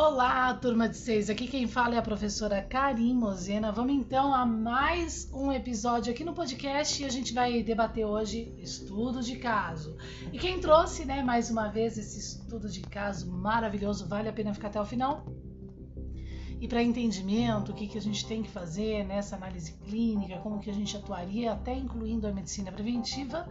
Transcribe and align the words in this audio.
Olá, 0.00 0.54
turma 0.54 0.88
de 0.88 0.96
seis. 0.96 1.28
Aqui 1.28 1.48
quem 1.48 1.66
fala 1.66 1.96
é 1.96 1.98
a 1.98 2.02
professora 2.02 2.62
Karim 2.62 3.14
Mozena. 3.14 3.72
Vamos 3.72 3.96
então 3.96 4.32
a 4.32 4.46
mais 4.46 5.28
um 5.34 5.52
episódio 5.52 6.12
aqui 6.12 6.22
no 6.22 6.32
podcast 6.32 7.02
e 7.02 7.04
a 7.04 7.08
gente 7.08 7.34
vai 7.34 7.64
debater 7.64 8.06
hoje 8.06 8.54
estudo 8.58 9.20
de 9.20 9.34
caso. 9.38 9.96
E 10.32 10.38
quem 10.38 10.60
trouxe, 10.60 11.04
né, 11.04 11.20
mais 11.20 11.50
uma 11.50 11.66
vez 11.66 11.98
esse 11.98 12.16
estudo 12.16 12.68
de 12.68 12.80
caso 12.82 13.28
maravilhoso, 13.28 14.06
vale 14.06 14.28
a 14.28 14.32
pena 14.32 14.54
ficar 14.54 14.68
até 14.68 14.80
o 14.80 14.84
final? 14.84 15.26
E 16.60 16.68
para 16.68 16.80
entendimento, 16.80 17.72
o 17.72 17.74
que, 17.74 17.88
que 17.88 17.98
a 17.98 18.00
gente 18.00 18.24
tem 18.24 18.44
que 18.44 18.50
fazer 18.50 19.04
nessa 19.04 19.34
análise 19.34 19.72
clínica, 19.84 20.38
como 20.38 20.60
que 20.60 20.70
a 20.70 20.74
gente 20.74 20.96
atuaria, 20.96 21.50
até 21.50 21.74
incluindo 21.74 22.28
a 22.28 22.32
medicina 22.32 22.70
preventiva, 22.70 23.48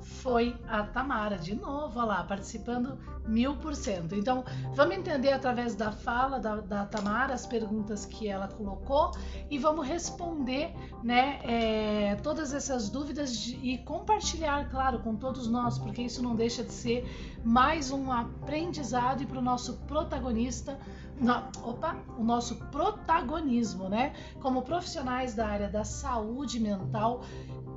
foi 0.00 0.56
a 0.66 0.84
Tamara, 0.84 1.36
de 1.36 1.54
novo, 1.54 1.98
olha 1.98 2.06
lá, 2.06 2.24
participando 2.24 2.98
mil 3.26 3.56
por 3.56 3.74
cento. 3.74 4.14
Então, 4.14 4.44
vamos 4.74 4.96
entender 4.96 5.32
através 5.32 5.74
da 5.74 5.92
fala 5.92 6.38
da, 6.38 6.56
da, 6.56 6.86
Tamara 6.86 7.34
as 7.34 7.46
perguntas 7.46 8.04
que 8.04 8.28
ela 8.28 8.48
colocou 8.48 9.12
e 9.50 9.58
vamos 9.58 9.86
responder 9.86 10.74
né, 11.02 11.40
é, 11.44 12.16
todas 12.16 12.52
essas 12.52 12.88
dúvidas 12.88 13.36
de, 13.36 13.56
e 13.56 13.78
compartilhar, 13.78 14.68
claro, 14.70 15.00
com 15.00 15.14
todos 15.14 15.46
nós, 15.46 15.78
porque 15.78 16.02
isso 16.02 16.22
não 16.22 16.34
deixa 16.34 16.62
de 16.62 16.72
ser 16.72 17.04
mais 17.44 17.90
um 17.90 18.10
aprendizado 18.10 19.22
e 19.22 19.26
para 19.26 19.38
o 19.38 19.42
nosso 19.42 19.74
protagonista, 19.86 20.78
no, 21.20 21.34
opa, 21.62 21.96
o 22.18 22.24
nosso 22.24 22.56
protagonismo, 22.70 23.88
né? 23.88 24.14
Como 24.40 24.62
profissionais 24.62 25.34
da 25.34 25.46
área 25.46 25.68
da 25.68 25.84
saúde 25.84 26.58
mental 26.58 27.22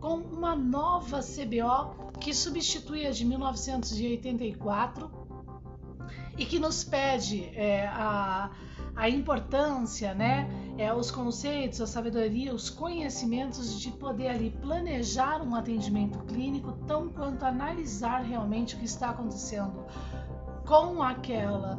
com 0.01 0.17
uma 0.17 0.55
nova 0.55 1.19
CBO 1.19 2.11
que 2.19 2.33
substitui 2.33 3.07
a 3.07 3.11
de 3.11 3.25
1984 3.25 5.24
e 6.37 6.45
que 6.45 6.59
nos 6.59 6.83
pede 6.83 7.51
é, 7.55 7.87
a, 7.87 8.51
a 8.95 9.09
importância, 9.09 10.13
né, 10.13 10.49
é, 10.77 10.93
os 10.93 11.11
conceitos, 11.11 11.81
a 11.81 11.87
sabedoria, 11.87 12.53
os 12.53 12.69
conhecimentos 12.69 13.79
de 13.79 13.91
poder 13.91 14.29
ali 14.29 14.51
planejar 14.61 15.41
um 15.41 15.55
atendimento 15.55 16.19
clínico, 16.25 16.73
tão 16.87 17.09
quanto 17.09 17.43
analisar 17.43 18.21
realmente 18.23 18.75
o 18.75 18.79
que 18.79 18.85
está 18.85 19.09
acontecendo 19.09 19.85
com 20.65 21.01
aquela 21.01 21.77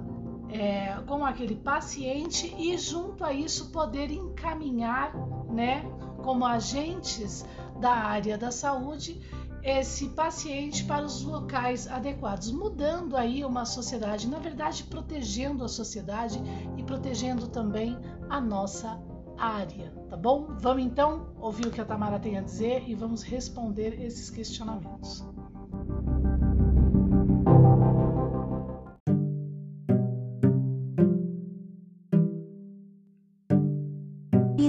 é, 0.49 0.97
com 1.07 1.25
aquele 1.25 1.57
paciente 1.57 2.55
e 2.57 2.79
junto 2.79 3.25
a 3.25 3.33
isso 3.33 3.71
poder 3.71 4.11
encaminhar, 4.11 5.13
né, 5.49 5.85
como 6.23 6.45
agentes 6.45 7.45
da 7.81 7.93
área 7.93 8.39
da 8.39 8.51
saúde 8.51 9.21
esse 9.67 10.11
paciente 10.11 10.84
para 10.84 11.05
os 11.05 11.22
locais 11.25 11.89
adequados, 11.89 12.53
mudando 12.53 13.17
aí 13.17 13.45
uma 13.45 13.64
sociedade, 13.64 14.28
na 14.28 14.39
verdade, 14.39 14.84
protegendo 14.84 15.64
a 15.64 15.69
sociedade 15.69 16.41
e 16.77 16.84
protegendo 16.84 17.48
também 17.48 17.98
a 18.31 18.41
nossa 18.41 19.03
área, 19.37 19.92
tá 20.09 20.17
bom? 20.17 20.47
Vamos 20.61 20.84
então 20.84 21.34
ouvir 21.41 21.67
o 21.67 21.70
que 21.72 21.81
a 21.81 21.84
Tamara 21.84 22.20
tem 22.20 22.39
a 22.39 22.42
dizer 22.42 22.84
e 22.87 22.94
vamos 22.94 23.25
responder 23.25 24.00
esses 24.00 24.31
questionamentos. 24.31 25.27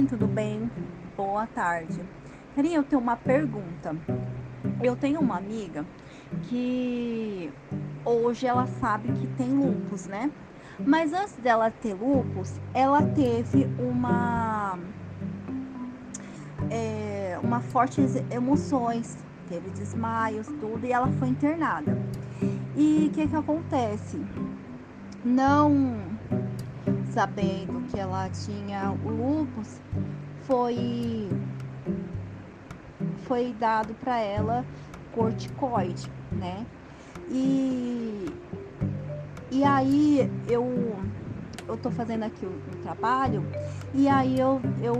Tudo 0.08 0.26
bem? 0.26 0.70
Boa 1.16 1.46
tarde. 1.46 2.00
Queria 2.54 2.76
eu 2.76 2.82
ter 2.82 2.96
uma 2.96 3.14
pergunta. 3.14 3.94
Eu 4.82 4.96
tenho 4.96 5.20
uma 5.20 5.36
amiga 5.36 5.84
que 6.44 7.50
hoje 8.04 8.46
ela 8.46 8.66
sabe 8.66 9.12
que 9.12 9.26
tem 9.28 9.48
lupus, 9.48 10.06
né? 10.06 10.30
Mas 10.86 11.12
antes 11.12 11.34
dela 11.36 11.70
ter 11.70 11.94
lupus, 11.94 12.54
ela 12.72 13.02
teve 13.02 13.68
uma 13.78 14.78
é, 16.70 17.38
uma 17.42 17.60
fortes 17.60 18.14
emoções, 18.30 19.18
teve 19.48 19.70
desmaios, 19.70 20.46
tudo, 20.60 20.84
e 20.84 20.92
ela 20.92 21.08
foi 21.18 21.28
internada. 21.28 21.98
E 22.76 23.08
o 23.08 23.14
que 23.14 23.26
que 23.26 23.36
acontece? 23.36 24.20
Não 25.24 25.98
sabendo 27.10 27.82
que 27.88 27.98
ela 27.98 28.28
tinha 28.30 28.92
o 29.04 29.08
lupus, 29.08 29.80
foi 30.42 31.28
foi 33.28 33.52
dado 33.52 33.94
para 33.94 34.18
ela 34.18 34.64
corticoide, 35.12 36.10
né? 36.32 36.66
E, 37.30 38.26
e 39.50 39.62
aí 39.62 40.30
eu, 40.48 40.96
eu 41.68 41.76
tô 41.76 41.90
fazendo 41.90 42.24
aqui 42.24 42.46
o, 42.46 42.68
trabalho 42.82 43.44
e 43.92 44.08
aí 44.08 44.40
eu, 44.40 44.62
eu 44.82 44.94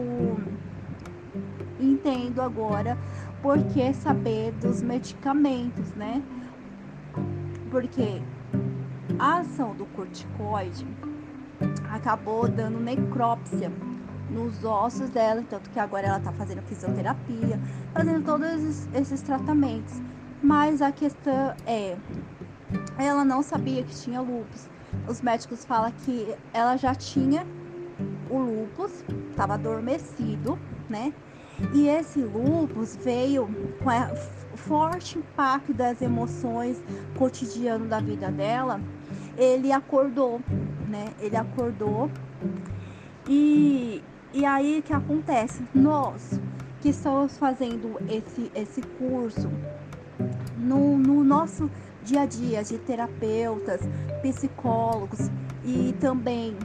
entendo 1.81 2.43
agora 2.43 2.99
por 3.41 3.57
que 3.69 3.95
saber 3.95 4.53
dos 4.53 4.83
medicamentos, 4.83 5.91
né? 5.95 6.23
Porque 7.71 8.21
a 9.19 9.39
ação 9.39 9.75
do 9.75 9.87
corticoide 9.87 10.87
acabou 11.91 12.47
dando 12.47 12.79
necrópsia 12.79 13.73
nos 14.31 14.65
ossos 14.65 15.11
dela, 15.11 15.43
tanto 15.49 15.71
que 15.71 15.79
agora 15.79 16.07
ela 16.07 16.19
está 16.19 16.33
fazendo 16.33 16.63
fisioterapia, 16.63 17.59
fazendo 17.93 18.25
todos 18.25 18.87
esses, 18.95 19.23
tratamentos. 19.23 19.95
Mas 20.43 20.81
a 20.83 20.93
questão 20.93 21.55
é, 21.67 21.97
ela 22.99 23.25
não 23.25 23.43
sabia 23.43 23.83
que 23.83 23.95
tinha 23.95 24.21
lúpus. 24.21 24.69
Os 25.07 25.21
médicos 25.21 25.65
falam 25.65 25.93
que 26.05 26.35
ela 26.53 26.77
já 26.77 26.95
tinha 26.95 27.47
o 28.31 28.39
lúpus, 28.39 29.05
estava 29.31 29.55
adormecido, 29.55 30.59
né? 30.89 31.13
E 31.75 31.89
esse 31.89 32.21
lúpus 32.21 32.97
veio 32.97 33.49
com 33.83 34.55
o 34.55 34.57
forte 34.57 35.19
impacto 35.19 35.75
das 35.75 36.01
emoções 36.01 36.81
cotidiano 37.17 37.87
da 37.87 38.01
vida 38.01 38.31
dela. 38.31 38.81
Ele 39.37 39.73
acordou, 39.73 40.41
né? 40.89 41.09
Ele 41.21 41.37
acordou 41.37 42.11
e 43.29 44.03
e 44.33 44.45
aí 44.45 44.83
que 44.83 44.93
acontece? 44.93 45.63
Nós 45.75 46.41
que 46.81 46.91
estamos 46.91 47.37
fazendo 47.39 47.99
esse, 48.09 48.51
esse 48.55 48.83
curso 48.83 49.51
no, 50.57 50.97
no 50.97 51.25
nosso 51.25 51.71
dia 52.05 52.23
a 52.23 52.27
dia 52.27 52.63
de 52.63 52.79
terapeutas, 52.79 53.81
psicólogos 54.23 55.31
e 55.65 55.95
também 56.01 56.57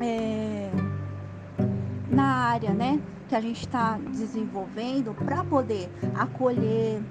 é, 0.00 0.70
na 2.08 2.24
área, 2.24 2.72
né, 2.72 3.00
que 3.28 3.34
a 3.34 3.40
gente 3.40 3.60
está 3.60 3.98
desenvolvendo 4.12 5.14
para 5.14 5.44
poder 5.44 5.90
acolher, 6.14 7.02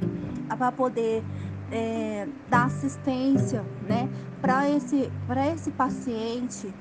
para 0.58 0.72
poder 0.72 1.24
é, 1.72 2.28
dar 2.50 2.66
assistência, 2.66 3.64
né, 3.88 4.10
para 4.42 4.70
esse, 4.70 5.12
esse 5.54 5.72
paciente 5.72 6.74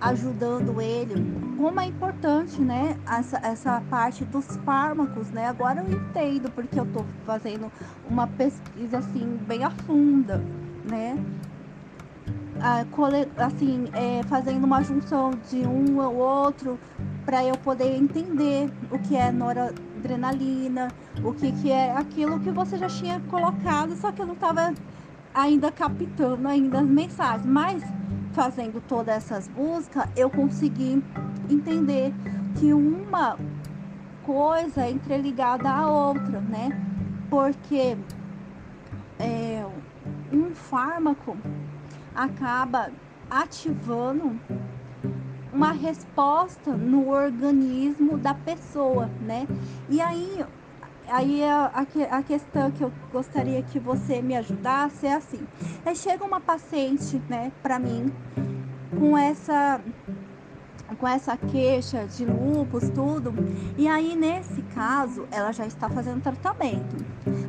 ajudando 0.00 0.80
ele. 0.80 1.49
Como 1.60 1.78
é 1.78 1.84
importante, 1.84 2.58
né, 2.58 2.96
essa, 3.06 3.36
essa 3.36 3.82
parte 3.90 4.24
dos 4.24 4.46
fármacos, 4.64 5.30
né? 5.30 5.46
Agora 5.46 5.82
eu 5.82 5.92
entendo 5.92 6.50
porque 6.50 6.80
eu 6.80 6.86
tô 6.86 7.04
fazendo 7.26 7.70
uma 8.08 8.26
pesquisa 8.26 8.96
assim 8.96 9.38
bem 9.46 9.62
a 9.62 9.68
funda, 9.68 10.42
né? 10.88 11.22
assim, 13.36 13.90
é, 13.92 14.22
fazendo 14.22 14.64
uma 14.64 14.82
junção 14.82 15.32
de 15.50 15.58
um 15.66 16.00
ao 16.00 16.14
outro 16.14 16.78
para 17.26 17.44
eu 17.44 17.54
poder 17.58 17.94
entender 17.94 18.70
o 18.90 18.98
que 18.98 19.14
é 19.14 19.30
noradrenalina, 19.30 20.88
o 21.22 21.32
que, 21.34 21.52
que 21.52 21.70
é 21.70 21.92
aquilo 21.92 22.40
que 22.40 22.50
você 22.50 22.78
já 22.78 22.88
tinha 22.88 23.20
colocado, 23.28 23.94
só 23.96 24.10
que 24.10 24.22
eu 24.22 24.26
não 24.26 24.34
estava 24.34 24.72
ainda 25.34 25.70
captando 25.70 26.48
ainda 26.48 26.80
as 26.80 26.86
mensagens. 26.86 27.46
Mas 27.46 27.82
fazendo 28.32 28.80
todas 28.80 29.16
essas 29.16 29.48
buscas, 29.48 30.08
eu 30.16 30.30
consegui 30.30 31.02
entender 31.48 32.12
que 32.58 32.72
uma 32.72 33.36
coisa 34.24 34.82
é 34.82 34.90
entreligada 34.90 35.68
à 35.68 35.90
outra, 35.90 36.40
né? 36.40 36.68
Porque 37.28 37.96
é, 39.18 39.64
um 40.32 40.54
fármaco 40.54 41.36
acaba 42.14 42.90
ativando 43.28 44.38
uma 45.52 45.72
resposta 45.72 46.72
no 46.72 47.08
organismo 47.08 48.16
da 48.16 48.34
pessoa, 48.34 49.06
né? 49.20 49.46
E 49.88 50.00
aí 50.00 50.44
aí 51.10 51.44
a, 51.44 51.70
a, 51.74 52.18
a, 52.18 52.22
questão 52.22 52.70
que 52.70 52.82
eu 52.82 52.92
gostaria 53.12 53.62
que 53.62 53.78
você 53.78 54.22
me 54.22 54.36
ajudasse 54.36 55.06
é 55.06 55.14
assim: 55.14 55.40
aí 55.84 55.96
chega 55.96 56.24
uma 56.24 56.40
paciente, 56.40 57.20
né, 57.28 57.52
para 57.62 57.78
mim, 57.78 58.12
com 58.98 59.16
essa 59.16 59.80
com 60.98 61.06
essa 61.06 61.36
queixa 61.36 62.04
de 62.04 62.26
lupus, 62.26 62.90
tudo, 62.90 63.32
e 63.78 63.86
aí 63.86 64.16
nesse 64.16 64.60
caso 64.74 65.26
ela 65.30 65.52
já 65.52 65.66
está 65.66 65.88
fazendo 65.88 66.20
tratamento. 66.20 66.96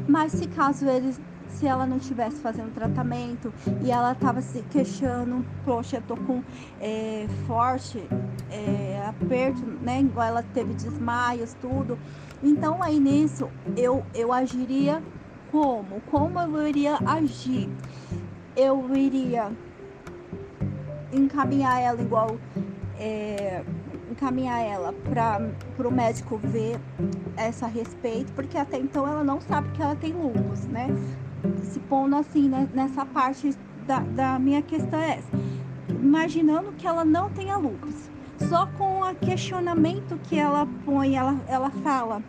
Mas 0.07 0.33
se 0.33 0.47
caso 0.47 0.87
eles 0.87 1.19
se 1.61 1.67
ela 1.67 1.85
não 1.85 1.97
estivesse 1.97 2.37
fazendo 2.37 2.73
tratamento 2.73 3.53
e 3.83 3.91
ela 3.91 4.13
estava 4.13 4.41
se 4.41 4.63
queixando, 4.63 5.45
poxa, 5.63 5.97
eu 5.97 6.01
tô 6.01 6.15
com 6.15 6.41
é, 6.79 7.27
forte 7.45 8.03
é, 8.49 9.03
aperto, 9.07 9.61
né? 9.81 10.01
Igual 10.01 10.27
ela 10.27 10.43
teve 10.43 10.73
desmaios, 10.73 11.53
tudo. 11.61 11.99
Então 12.43 12.81
aí 12.81 12.99
nisso 12.99 13.49
eu, 13.77 14.03
eu 14.13 14.31
agiria 14.33 15.01
como? 15.51 16.01
Como 16.01 16.39
eu 16.39 16.67
iria 16.67 16.97
agir? 17.05 17.69
Eu 18.55 18.93
iria 18.95 19.51
encaminhar 21.11 21.79
ela 21.81 22.01
igual 22.01 22.37
é, 22.97 23.63
encaminhar 24.09 24.59
ela 24.61 24.93
para 24.93 25.87
o 25.87 25.91
médico 25.91 26.37
ver 26.37 26.79
essa 27.35 27.65
respeito, 27.65 28.31
porque 28.33 28.57
até 28.57 28.77
então 28.77 29.07
ela 29.07 29.23
não 29.23 29.41
sabe 29.41 29.71
que 29.71 29.81
ela 29.81 29.95
tem 29.95 30.13
lupus, 30.13 30.67
né? 30.67 30.87
Se 31.63 31.79
pondo 31.79 32.15
assim 32.15 32.47
né, 32.49 32.69
nessa 32.73 33.05
parte 33.05 33.55
da, 33.87 33.99
da 33.99 34.39
minha 34.39 34.61
questão 34.61 34.99
é 34.99 35.17
essa. 35.17 35.31
Imaginando 35.89 36.73
que 36.73 36.85
ela 36.85 37.03
não 37.03 37.29
tenha 37.29 37.57
lupus, 37.57 38.10
só 38.49 38.65
com 38.77 39.01
o 39.01 39.15
questionamento 39.15 40.19
que 40.23 40.37
ela 40.37 40.67
põe, 40.85 41.15
ela, 41.15 41.39
ela 41.47 41.69
fala, 41.69 42.21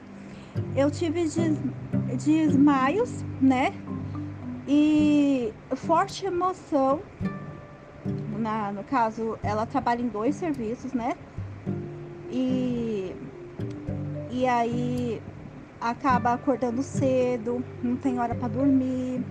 eu 0.76 0.90
tive 0.90 1.24
des, 1.24 1.58
desmaios, 2.24 3.24
né? 3.40 3.72
E 4.66 5.52
forte 5.74 6.24
emoção 6.24 7.00
na, 8.42 8.72
no 8.72 8.82
caso, 8.82 9.38
ela 9.42 9.64
trabalha 9.64 10.02
em 10.02 10.08
dois 10.08 10.34
serviços, 10.34 10.92
né? 10.92 11.14
E, 12.30 13.14
e 14.30 14.46
aí 14.46 15.22
acaba 15.80 16.32
acordando 16.32 16.82
cedo, 16.82 17.64
não 17.82 17.96
tem 17.96 18.18
hora 18.18 18.34
para 18.34 18.48
dormir. 18.48 19.24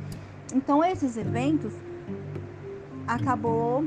Então 0.53 0.83
esses 0.83 1.17
eventos 1.17 1.73
acabou 3.07 3.85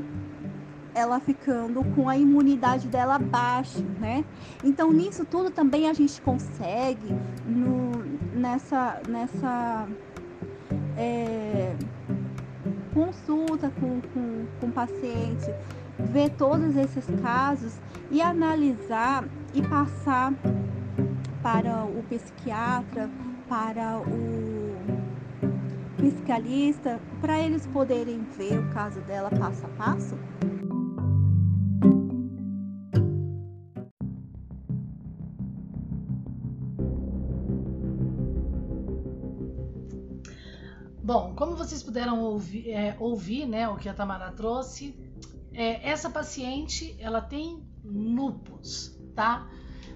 ela 0.95 1.19
ficando 1.19 1.83
com 1.93 2.07
a 2.07 2.17
imunidade 2.17 2.87
dela 2.87 3.19
baixa, 3.19 3.83
né? 3.99 4.23
Então 4.63 4.91
nisso 4.93 5.25
tudo 5.25 5.51
também 5.51 5.89
a 5.89 5.93
gente 5.93 6.21
consegue 6.21 7.13
no, 7.45 7.91
nessa 8.33 9.01
nessa 9.07 9.87
é, 10.97 11.75
consulta 12.93 13.69
com, 13.69 13.99
com, 14.13 14.45
com 14.61 14.67
o 14.67 14.71
paciente, 14.71 15.53
ver 15.99 16.29
todos 16.31 16.77
esses 16.77 17.05
casos 17.21 17.77
e 18.09 18.21
analisar 18.21 19.25
e 19.53 19.61
passar 19.61 20.33
para 21.43 21.83
o 21.83 22.01
psiquiatra, 22.09 23.09
para 23.49 23.99
o 23.99 24.75
fiscalista, 25.97 26.99
para 27.19 27.39
eles 27.39 27.67
poderem 27.67 28.25
ver 28.37 28.59
o 28.59 28.73
caso 28.73 29.01
dela 29.01 29.29
passo 29.29 29.65
a 29.65 29.69
passo? 29.69 30.17
Bom, 41.05 41.35
como 41.35 41.55
vocês 41.55 41.83
puderam 41.83 42.19
ouvir, 42.19 42.71
é, 42.71 42.97
ouvir 42.99 43.45
né, 43.45 43.69
o 43.69 43.75
que 43.75 43.87
a 43.87 43.93
Tamara 43.93 44.31
trouxe, 44.31 44.99
é, 45.53 45.87
essa 45.87 46.09
paciente 46.09 46.97
ela 46.99 47.21
tem 47.21 47.63
lupus, 47.83 48.99
tá? 49.13 49.47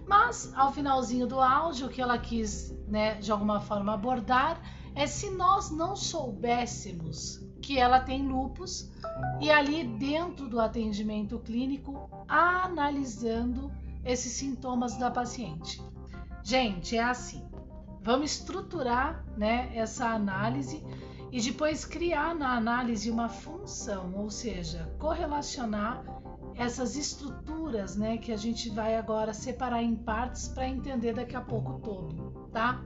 Mas 0.06 0.54
ao 0.56 0.72
finalzinho 0.72 1.26
do 1.26 1.40
áudio, 1.40 1.88
o 1.88 1.90
que 1.90 2.00
ela 2.00 2.20
quis, 2.20 2.78
né, 2.88 3.16
de 3.16 3.32
alguma 3.32 3.60
forma 3.60 3.96
abordar 3.96 4.62
é 4.94 5.08
se 5.08 5.32
nós 5.32 5.72
não 5.72 5.96
soubéssemos 5.96 7.44
que 7.60 7.80
ela 7.80 8.00
tem 8.00 8.28
lupus 8.28 8.92
e 9.42 9.50
ali 9.50 9.86
dentro 9.86 10.48
do 10.48 10.60
atendimento 10.60 11.40
clínico 11.40 12.08
analisando 12.28 13.72
esses 14.06 14.34
sintomas 14.34 14.96
da 14.96 15.10
paciente. 15.10 15.82
Gente, 16.44 16.96
é 16.96 17.04
assim. 17.04 17.49
Vamos 18.02 18.32
estruturar 18.32 19.24
né, 19.38 19.72
essa 19.76 20.08
análise 20.08 20.84
e 21.32 21.42
depois 21.42 21.86
criar 21.86 22.34
na 22.34 22.56
análise 22.56 23.12
uma 23.12 23.30
função, 23.30 24.14
ou 24.16 24.30
seja, 24.30 24.92
correlacionar 24.98 26.04
essas 26.56 26.96
estruturas 26.96 27.96
né, 27.96 28.18
que 28.18 28.32
a 28.32 28.38
gente 28.38 28.70
vai 28.70 28.98
agora 28.98 29.34
separar 29.34 29.84
em 29.84 29.96
partes 29.96 30.48
para 30.48 30.68
entender 30.68 31.14
daqui 31.14 31.36
a 31.36 31.42
pouco 31.42 31.80
todo, 31.80 32.50
tá? 32.52 32.82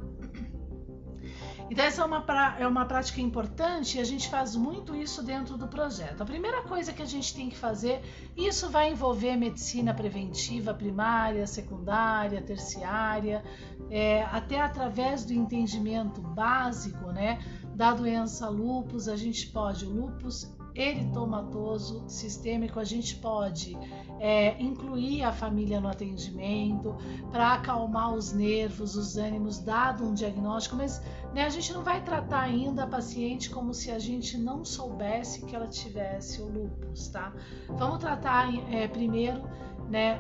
Então, 1.70 1.86
essa 1.86 2.02
é 2.02 2.06
uma, 2.06 2.56
é 2.60 2.68
uma 2.68 2.86
prática 2.86 3.22
importante 3.22 3.98
e 3.98 4.02
a 4.02 4.04
gente 4.04 4.30
faz 4.30 4.56
muito 4.56 4.96
isso 4.96 5.24
dentro 5.24 5.58
do 5.58 5.68
projeto. 5.68 6.22
A 6.22 6.26
primeira 6.26 6.62
coisa 6.62 6.94
que 6.94 7.02
a 7.02 7.06
gente 7.06 7.34
tem 7.34 7.50
que 7.50 7.58
fazer, 7.58 8.02
isso 8.38 8.70
vai 8.70 8.92
envolver 8.92 9.36
medicina 9.36 9.94
preventiva 9.94 10.74
primária, 10.74 11.48
secundária, 11.48 12.42
terciária, 12.42 13.44
é, 13.90 14.24
até 14.24 14.60
através 14.60 15.26
do 15.26 15.34
entendimento 15.34 16.22
básico 16.22 17.12
né, 17.12 17.40
da 17.76 17.94
doença 17.94 18.50
lupus, 18.50 19.08
a 19.08 19.16
gente 19.16 19.48
pode, 19.48 19.86
o 19.86 19.90
lupus 19.90 20.52
eritomatoso 20.76 22.04
sistêmico, 22.08 22.80
a 22.80 22.84
gente 22.84 23.16
pode 23.18 23.78
é, 24.20 24.60
incluir 24.62 25.24
a 25.24 25.32
família 25.32 25.80
no 25.80 25.88
atendimento 25.88 26.96
para 27.32 27.54
acalmar 27.54 28.14
os 28.14 28.34
nervos, 28.34 28.96
os 28.96 29.18
ânimos, 29.18 29.60
dado 29.60 30.04
um 30.04 30.14
diagnóstico, 30.14 30.76
mas 30.76 31.02
né, 31.34 31.46
a 31.46 31.50
gente 31.50 31.72
não 31.74 31.84
vai 31.84 32.02
tratar 32.04 32.42
ainda 32.42 32.84
a 32.84 32.88
paciente 32.88 33.50
como 33.50 33.74
se 33.74 33.92
a 33.92 34.00
gente 34.00 34.38
não 34.38 34.66
soubesse 34.66 35.46
que 35.46 35.56
ela 35.56 35.68
tivesse 35.68 36.42
o 36.42 36.46
lupus, 36.46 37.08
tá? 37.10 37.34
Vamos 37.68 38.00
tratar 38.00 38.54
é, 38.72 38.88
primeiro, 38.88 39.44
né? 39.94 40.20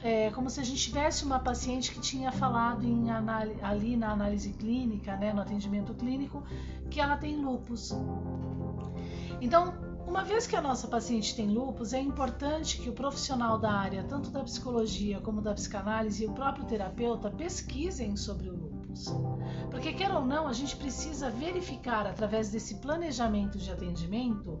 É, 0.00 0.30
como 0.30 0.48
se 0.48 0.60
a 0.60 0.62
gente 0.62 0.80
tivesse 0.80 1.24
uma 1.24 1.40
paciente 1.40 1.90
que 1.90 2.00
tinha 2.00 2.30
falado 2.30 2.84
em 2.84 3.10
ali 3.62 3.96
na 3.96 4.12
análise 4.12 4.52
clínica, 4.52 5.16
né, 5.16 5.32
no 5.32 5.40
atendimento 5.40 5.92
clínico, 5.92 6.44
que 6.88 7.00
ela 7.00 7.16
tem 7.16 7.36
lupus. 7.36 7.92
Então, 9.40 9.74
uma 10.06 10.22
vez 10.22 10.46
que 10.46 10.54
a 10.54 10.62
nossa 10.62 10.86
paciente 10.86 11.34
tem 11.34 11.48
lupus, 11.48 11.92
é 11.92 12.00
importante 12.00 12.78
que 12.78 12.88
o 12.88 12.92
profissional 12.92 13.58
da 13.58 13.72
área, 13.72 14.04
tanto 14.04 14.30
da 14.30 14.44
psicologia 14.44 15.20
como 15.20 15.42
da 15.42 15.52
psicanálise 15.52 16.22
e 16.22 16.26
o 16.28 16.32
próprio 16.32 16.64
terapeuta 16.64 17.28
pesquisem 17.28 18.16
sobre 18.16 18.50
o 18.50 18.52
lupus. 18.52 18.77
Porque, 19.70 19.92
quer 19.92 20.10
ou 20.12 20.24
não, 20.24 20.46
a 20.46 20.52
gente 20.52 20.76
precisa 20.76 21.30
verificar 21.30 22.06
através 22.06 22.50
desse 22.50 22.76
planejamento 22.76 23.58
de 23.58 23.70
atendimento 23.70 24.60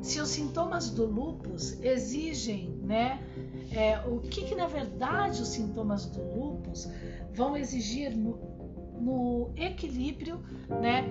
se 0.00 0.20
os 0.20 0.28
sintomas 0.28 0.90
do 0.90 1.04
lupus 1.04 1.80
exigem, 1.82 2.70
né? 2.82 3.22
É, 3.70 3.98
o 4.06 4.20
que, 4.20 4.44
que 4.44 4.54
na 4.54 4.66
verdade 4.66 5.42
os 5.42 5.48
sintomas 5.48 6.06
do 6.06 6.22
lupus 6.22 6.88
vão 7.34 7.56
exigir 7.56 8.16
no, 8.16 8.38
no 8.98 9.50
equilíbrio, 9.56 10.40
né? 10.80 11.04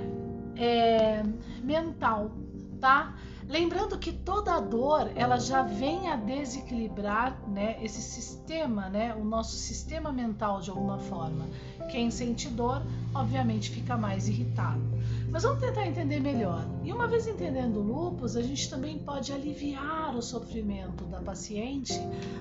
É, 0.58 1.22
mental 1.62 2.32
tá? 2.80 3.16
Lembrando 3.48 4.00
que 4.00 4.12
toda 4.12 4.60
dor 4.60 5.12
ela 5.16 5.38
já 5.38 5.62
vem 5.62 6.08
a 6.10 6.16
desequilibrar, 6.16 7.40
né, 7.48 7.78
esse 7.82 8.02
sistema, 8.02 8.90
né, 8.90 9.14
o 9.14 9.24
nosso 9.24 9.56
sistema 9.56 10.12
mental 10.12 10.62
de 10.62 10.72
alguma 10.72 10.98
forma. 10.98 11.46
Quem 11.92 12.10
sente 12.10 12.50
dor, 12.50 12.82
obviamente, 13.14 13.70
fica 13.70 13.96
mais 13.96 14.28
irritado. 14.28 14.82
Mas 15.30 15.44
vamos 15.44 15.60
tentar 15.60 15.86
entender 15.86 16.20
melhor. 16.20 16.66
E 16.84 16.92
uma 16.92 17.08
vez 17.08 17.28
entendendo 17.28 17.78
o 17.78 17.84
lupus, 17.84 18.36
a 18.36 18.42
gente 18.42 18.68
também 18.68 18.98
pode 18.98 19.32
aliviar 19.32 20.16
o 20.16 20.22
sofrimento 20.24 21.06
da 21.06 21.22
paciente 21.22 21.94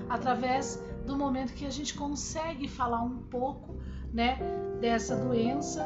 através 0.09 0.83
do 1.05 1.15
momento 1.15 1.53
que 1.53 1.65
a 1.65 1.69
gente 1.69 1.93
consegue 1.93 2.67
falar 2.67 3.03
um 3.03 3.17
pouco, 3.17 3.75
né, 4.11 4.39
dessa 4.81 5.15
doença 5.15 5.83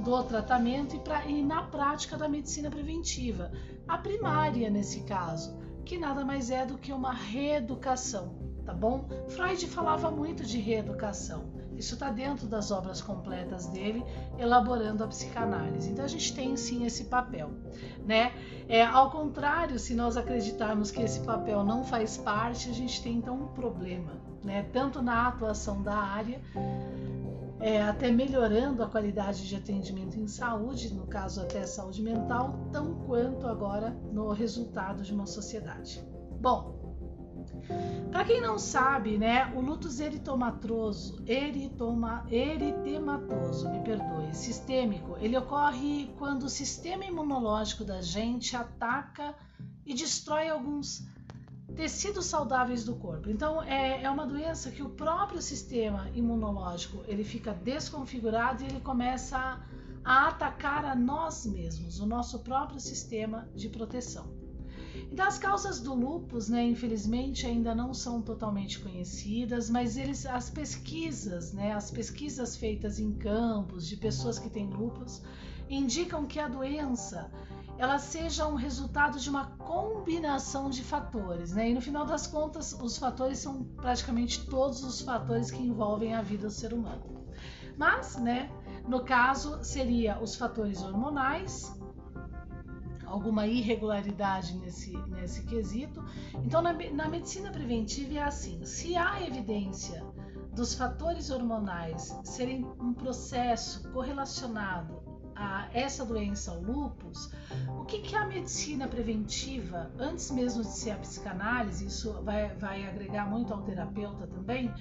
do 0.00 0.22
tratamento 0.24 0.96
e, 0.96 0.98
pra, 0.98 1.26
e 1.26 1.42
na 1.42 1.62
prática 1.62 2.16
da 2.16 2.28
medicina 2.28 2.70
preventiva, 2.70 3.52
a 3.86 3.98
primária 3.98 4.70
nesse 4.70 5.00
caso, 5.02 5.58
que 5.84 5.98
nada 5.98 6.24
mais 6.24 6.50
é 6.50 6.64
do 6.64 6.78
que 6.78 6.92
uma 6.92 7.12
reeducação, 7.12 8.34
tá 8.64 8.72
bom? 8.72 9.08
Freud 9.28 9.66
falava 9.66 10.10
muito 10.10 10.44
de 10.44 10.58
reeducação. 10.58 11.60
Isso 11.76 11.94
está 11.94 12.10
dentro 12.10 12.46
das 12.46 12.70
obras 12.70 13.00
completas 13.00 13.66
dele, 13.66 14.04
elaborando 14.38 15.02
a 15.02 15.08
psicanálise. 15.08 15.90
Então 15.90 16.04
a 16.04 16.08
gente 16.08 16.34
tem 16.34 16.54
sim 16.54 16.84
esse 16.84 17.04
papel, 17.04 17.50
né? 18.04 18.34
É, 18.68 18.84
ao 18.84 19.10
contrário, 19.10 19.78
se 19.78 19.94
nós 19.94 20.16
acreditarmos 20.16 20.90
que 20.90 21.00
esse 21.00 21.20
papel 21.20 21.64
não 21.64 21.82
faz 21.82 22.18
parte, 22.18 22.68
a 22.68 22.74
gente 22.74 23.02
tem 23.02 23.16
então 23.16 23.34
um 23.34 23.46
problema, 23.48 24.12
né? 24.44 24.68
Tanto 24.74 25.00
na 25.00 25.26
atuação 25.28 25.82
da 25.82 25.96
área 25.96 26.38
é, 27.60 27.82
até 27.82 28.10
melhorando 28.10 28.82
a 28.82 28.88
qualidade 28.88 29.46
de 29.46 29.54
atendimento 29.54 30.18
em 30.18 30.26
saúde, 30.26 30.94
no 30.94 31.06
caso 31.06 31.42
até 31.42 31.64
saúde 31.66 32.02
mental, 32.02 32.68
tão 32.72 32.94
quanto 33.06 33.46
agora 33.46 33.90
no 34.12 34.32
resultado 34.32 35.02
de 35.02 35.12
uma 35.12 35.26
sociedade. 35.26 36.02
Bom, 36.40 36.80
Para 38.10 38.24
quem 38.24 38.40
não 38.40 38.58
sabe, 38.58 39.18
né, 39.18 39.52
o 39.54 39.60
lúpus 39.60 40.00
eritomatoso, 40.00 41.22
eritoma, 41.26 42.26
eritematoso, 42.30 43.70
me 43.70 43.80
perdoe, 43.80 44.34
sistêmico, 44.34 45.16
ele 45.20 45.36
ocorre 45.36 46.12
quando 46.18 46.44
o 46.44 46.48
sistema 46.48 47.04
imunológico 47.04 47.84
da 47.84 48.00
gente 48.00 48.56
ataca 48.56 49.34
e 49.84 49.94
destrói 49.94 50.48
alguns 50.48 51.06
tecidos 51.76 52.26
saudáveis 52.26 52.84
do 52.84 52.94
corpo. 52.96 53.30
Então 53.30 53.62
é, 53.62 54.02
é 54.02 54.10
uma 54.10 54.26
doença 54.26 54.70
que 54.70 54.82
o 54.82 54.90
próprio 54.90 55.40
sistema 55.40 56.10
imunológico 56.14 57.02
ele 57.06 57.24
fica 57.24 57.52
desconfigurado 57.52 58.62
e 58.62 58.66
ele 58.66 58.80
começa 58.80 59.36
a, 60.04 60.28
atacar 60.28 60.84
a 60.84 60.94
nós 60.94 61.46
mesmos, 61.46 62.00
o 62.00 62.06
nosso 62.06 62.40
próprio 62.40 62.80
sistema 62.80 63.48
de 63.54 63.68
proteção. 63.68 64.40
Então, 65.12 65.26
as 65.26 65.38
causas 65.38 65.80
do 65.80 65.92
lupus, 65.92 66.48
né, 66.48 66.64
infelizmente, 66.64 67.44
ainda 67.46 67.74
não 67.74 67.92
são 67.92 68.22
totalmente 68.22 68.78
conhecidas, 68.78 69.68
mas 69.68 69.96
eles, 69.96 70.24
as 70.24 70.50
pesquisas, 70.50 71.52
né, 71.52 71.72
as 71.72 71.90
pesquisas 71.90 72.56
feitas 72.56 73.00
em 73.00 73.12
campos 73.12 73.88
de 73.88 73.96
pessoas 73.96 74.38
que 74.38 74.48
têm 74.48 74.68
lupus, 74.68 75.20
indicam 75.68 76.26
que 76.26 76.38
a 76.38 76.48
doença 76.48 77.30
ela 77.80 77.98
seja 77.98 78.46
um 78.46 78.56
resultado 78.56 79.18
de 79.18 79.30
uma 79.30 79.52
combinação 79.56 80.68
de 80.68 80.84
fatores, 80.84 81.52
né? 81.52 81.70
E 81.70 81.74
no 81.74 81.80
final 81.80 82.04
das 82.04 82.26
contas, 82.26 82.74
os 82.74 82.98
fatores 82.98 83.38
são 83.38 83.64
praticamente 83.64 84.44
todos 84.50 84.84
os 84.84 85.00
fatores 85.00 85.50
que 85.50 85.62
envolvem 85.62 86.14
a 86.14 86.20
vida 86.20 86.48
do 86.48 86.52
ser 86.52 86.74
humano. 86.74 87.24
Mas, 87.78 88.16
né, 88.16 88.50
no 88.86 89.02
caso, 89.02 89.64
seria 89.64 90.20
os 90.20 90.36
fatores 90.36 90.82
hormonais, 90.82 91.74
alguma 93.06 93.46
irregularidade 93.46 94.58
nesse, 94.58 94.94
nesse 95.08 95.44
quesito. 95.44 96.04
Então, 96.44 96.60
na, 96.60 96.74
na 96.74 97.08
medicina 97.08 97.50
preventiva 97.50 98.18
é 98.18 98.22
assim: 98.22 98.62
se 98.62 98.94
há 98.94 99.26
evidência 99.26 100.04
dos 100.54 100.74
fatores 100.74 101.30
hormonais 101.30 102.14
serem 102.24 102.62
um 102.78 102.92
processo 102.92 103.90
correlacionado 103.90 105.09
a 105.40 105.68
essa 105.72 106.04
doença, 106.04 106.52
o 106.52 106.62
lupus, 106.62 107.32
o 107.78 107.84
que, 107.84 108.00
que 108.00 108.14
a 108.14 108.26
medicina 108.26 108.86
preventiva, 108.86 109.90
antes 109.98 110.30
mesmo 110.30 110.62
de 110.62 110.68
ser 110.68 110.90
a 110.90 110.96
psicanálise, 110.96 111.86
isso 111.86 112.12
vai, 112.22 112.54
vai 112.56 112.86
agregar 112.86 113.28
muito 113.28 113.52
ao 113.52 113.62
terapeuta 113.62 114.26
também, 114.26 114.72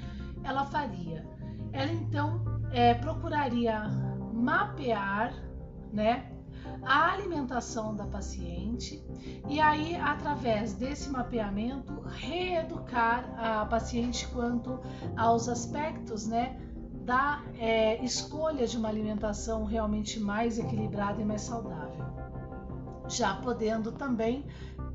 ela 0.43 0.65
faria? 0.65 1.25
Ela 1.71 1.91
então 1.93 2.43
é, 2.71 2.93
procuraria 2.95 3.87
mapear, 4.33 5.33
né, 5.93 6.29
a 6.83 7.11
alimentação 7.11 7.95
da 7.95 8.05
paciente 8.05 9.03
e 9.47 9.59
aí, 9.59 9.95
através 9.95 10.73
desse 10.73 11.09
mapeamento, 11.09 11.99
reeducar 12.01 13.29
a 13.37 13.65
paciente 13.65 14.27
quanto 14.27 14.79
aos 15.17 15.49
aspectos 15.49 16.27
né, 16.27 16.57
da 17.09 17.41
é, 17.57 18.05
escolha 18.05 18.67
de 18.67 18.77
uma 18.77 18.87
alimentação 18.87 19.65
realmente 19.65 20.19
mais 20.19 20.59
equilibrada 20.59 21.19
e 21.19 21.25
mais 21.25 21.41
saudável. 21.41 22.05
Já 23.07 23.33
podendo 23.37 23.91
também 23.91 24.45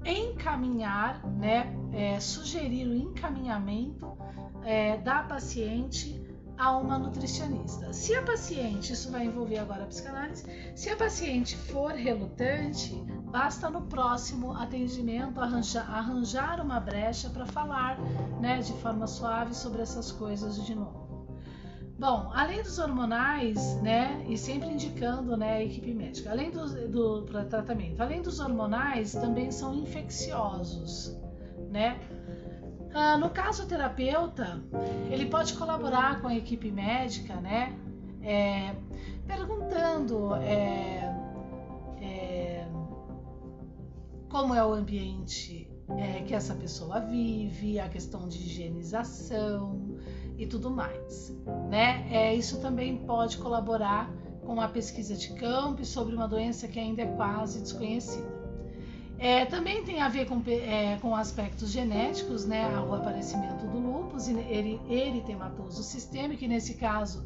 encaminhar, 0.06 1.26
né, 1.26 1.74
é, 1.92 2.20
sugerir 2.20 2.86
o 2.86 2.94
encaminhamento 2.94 4.16
é, 4.62 4.96
da 4.98 5.24
paciente 5.24 6.22
a 6.56 6.76
uma 6.76 6.96
nutricionista. 7.00 7.92
Se 7.92 8.14
a 8.14 8.22
paciente, 8.22 8.92
isso 8.92 9.10
vai 9.10 9.24
envolver 9.24 9.58
agora 9.58 9.82
a 9.82 9.86
psicanálise, 9.88 10.46
se 10.76 10.88
a 10.90 10.96
paciente 10.96 11.56
for 11.56 11.90
relutante, 11.90 12.94
basta 13.24 13.68
no 13.68 13.82
próximo 13.82 14.52
atendimento 14.52 15.40
arranjar, 15.40 15.90
arranjar 15.90 16.60
uma 16.60 16.78
brecha 16.78 17.28
para 17.28 17.44
falar 17.44 17.98
né, 18.40 18.60
de 18.60 18.72
forma 18.74 19.08
suave 19.08 19.52
sobre 19.52 19.82
essas 19.82 20.12
coisas 20.12 20.64
de 20.64 20.76
novo. 20.76 21.03
Bom, 21.96 22.30
além 22.34 22.60
dos 22.60 22.78
hormonais, 22.78 23.80
né, 23.80 24.24
e 24.28 24.36
sempre 24.36 24.68
indicando 24.68 25.36
né, 25.36 25.54
a 25.54 25.62
equipe 25.62 25.94
médica, 25.94 26.30
além 26.30 26.50
do, 26.50 26.88
do 26.88 27.22
tratamento, 27.22 28.02
além 28.02 28.20
dos 28.20 28.40
hormonais, 28.40 29.12
também 29.12 29.52
são 29.52 29.72
infecciosos, 29.74 31.16
né? 31.70 32.00
Ah, 32.92 33.16
no 33.16 33.30
caso, 33.30 33.64
o 33.64 33.66
terapeuta, 33.66 34.60
ele 35.10 35.26
pode 35.26 35.54
colaborar 35.54 36.20
com 36.20 36.28
a 36.28 36.34
equipe 36.34 36.70
médica, 36.70 37.36
né? 37.36 37.76
É, 38.22 38.74
perguntando 39.26 40.34
é, 40.36 41.14
é, 42.00 42.66
como 44.28 44.54
é 44.54 44.64
o 44.64 44.72
ambiente 44.72 45.70
é, 45.96 46.22
que 46.22 46.34
essa 46.34 46.54
pessoa 46.54 47.00
vive, 47.00 47.78
a 47.78 47.88
questão 47.88 48.28
de 48.28 48.38
higienização 48.38 49.83
e 50.36 50.46
tudo 50.46 50.70
mais, 50.70 51.32
né? 51.68 52.06
É, 52.10 52.34
isso 52.34 52.60
também 52.60 52.96
pode 52.96 53.38
colaborar 53.38 54.12
com 54.44 54.60
a 54.60 54.68
pesquisa 54.68 55.16
de 55.16 55.32
campo 55.34 55.84
sobre 55.84 56.14
uma 56.14 56.28
doença 56.28 56.68
que 56.68 56.78
ainda 56.78 57.02
é 57.02 57.06
quase 57.06 57.60
desconhecida. 57.60 58.44
É, 59.18 59.44
também 59.46 59.84
tem 59.84 60.02
a 60.02 60.08
ver 60.08 60.26
com, 60.26 60.42
é, 60.46 60.98
com 61.00 61.14
aspectos 61.14 61.70
genéticos, 61.70 62.44
né, 62.44 62.68
o 62.80 62.94
aparecimento 62.94 63.64
do 63.66 63.78
lúpus 63.78 64.28
eritematoso 64.28 65.82
sistêmico, 65.82 66.44
e 66.44 66.48
nesse 66.48 66.74
caso, 66.74 67.24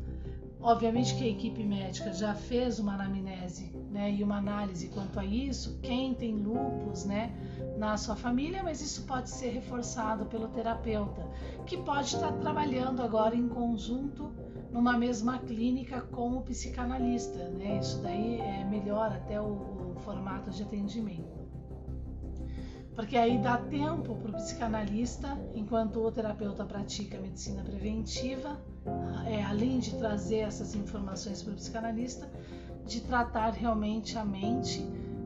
obviamente 0.60 1.14
que 1.14 1.24
a 1.24 1.28
equipe 1.28 1.64
médica 1.64 2.12
já 2.12 2.34
fez 2.34 2.78
uma 2.78 2.94
anamnese 2.94 3.72
né, 3.90 4.12
e 4.12 4.22
uma 4.22 4.36
análise 4.36 4.88
quanto 4.88 5.18
a 5.18 5.24
isso, 5.24 5.78
quem 5.82 6.14
tem 6.14 6.36
lúpus 6.36 7.06
né, 7.06 7.32
na 7.78 7.96
sua 7.96 8.16
família, 8.16 8.62
mas 8.62 8.82
isso 8.82 9.04
pode 9.04 9.30
ser 9.30 9.50
reforçado 9.50 10.26
pelo 10.26 10.48
terapeuta, 10.48 11.22
que 11.64 11.76
pode 11.76 12.14
estar 12.14 12.32
trabalhando 12.32 13.00
agora 13.02 13.36
em 13.36 13.48
conjunto 13.48 14.32
numa 14.72 14.98
mesma 14.98 15.38
clínica 15.38 16.00
com 16.00 16.36
o 16.36 16.42
psicanalista, 16.42 17.48
né? 17.50 17.78
Isso 17.78 18.02
daí 18.02 18.40
é 18.40 18.64
melhor 18.64 19.12
até 19.12 19.40
o, 19.40 19.92
o 19.94 19.96
formato 20.00 20.50
de 20.50 20.62
atendimento 20.62 21.38
porque 22.98 23.16
aí 23.16 23.38
dá 23.38 23.56
tempo 23.56 24.16
para 24.16 24.32
o 24.32 24.34
psicanalista, 24.34 25.38
enquanto 25.54 26.00
o 26.00 26.10
terapeuta 26.10 26.64
pratica 26.64 27.16
medicina 27.20 27.62
preventiva, 27.62 28.60
é, 29.24 29.40
além 29.44 29.78
de 29.78 29.94
trazer 29.94 30.38
essas 30.38 30.74
informações 30.74 31.40
para 31.40 31.52
o 31.52 31.54
psicanalista, 31.54 32.28
de 32.84 33.00
tratar 33.02 33.50
realmente 33.50 34.18
a 34.18 34.24
mente 34.24 34.80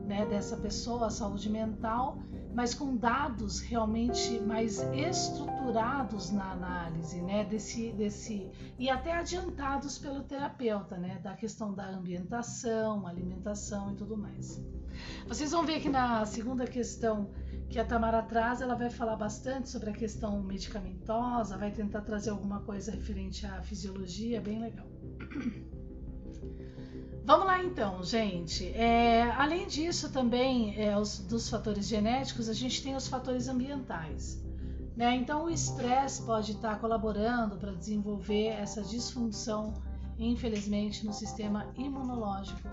né, 0.05 0.23
dessa 0.27 0.55
pessoa, 0.55 1.07
a 1.07 1.09
saúde 1.09 1.49
mental, 1.49 2.19
mas 2.53 2.73
com 2.73 2.95
dados 2.95 3.59
realmente 3.59 4.39
mais 4.41 4.79
estruturados 4.93 6.31
na 6.31 6.51
análise, 6.51 7.21
né, 7.21 7.43
desse, 7.45 7.91
desse 7.93 8.49
e 8.77 8.89
até 8.89 9.13
adiantados 9.13 9.97
pelo 9.97 10.23
terapeuta, 10.23 10.97
né, 10.97 11.19
da 11.23 11.35
questão 11.35 11.73
da 11.73 11.87
ambientação, 11.89 13.07
alimentação 13.07 13.91
e 13.91 13.95
tudo 13.95 14.15
mais. 14.15 14.61
Vocês 15.27 15.51
vão 15.51 15.65
ver 15.65 15.81
que 15.81 15.89
na 15.89 16.25
segunda 16.25 16.67
questão 16.67 17.31
que 17.69 17.79
a 17.79 17.85
Tamara 17.85 18.21
traz, 18.21 18.61
ela 18.61 18.75
vai 18.75 18.89
falar 18.89 19.15
bastante 19.15 19.69
sobre 19.69 19.89
a 19.89 19.93
questão 19.93 20.43
medicamentosa, 20.43 21.57
vai 21.57 21.71
tentar 21.71 22.01
trazer 22.01 22.29
alguma 22.29 22.59
coisa 22.59 22.91
referente 22.91 23.45
à 23.47 23.63
fisiologia, 23.63 24.39
bem 24.39 24.59
legal. 24.61 24.87
Vamos 27.25 27.47
lá 27.47 27.63
então, 27.63 28.03
gente. 28.03 28.67
É, 28.73 29.31
além 29.37 29.65
disso, 29.65 30.11
também 30.11 30.75
é, 30.77 30.97
os, 30.97 31.19
dos 31.19 31.49
fatores 31.49 31.87
genéticos, 31.87 32.49
a 32.49 32.53
gente 32.53 32.83
tem 32.83 32.95
os 32.95 33.07
fatores 33.07 33.47
ambientais. 33.47 34.43
Né? 34.95 35.15
Então, 35.15 35.45
o 35.45 35.49
estresse 35.49 36.21
pode 36.23 36.51
estar 36.51 36.79
colaborando 36.79 37.55
para 37.55 37.71
desenvolver 37.71 38.47
essa 38.47 38.81
disfunção, 38.81 39.73
infelizmente, 40.19 41.05
no 41.05 41.13
sistema 41.13 41.67
imunológico 41.77 42.67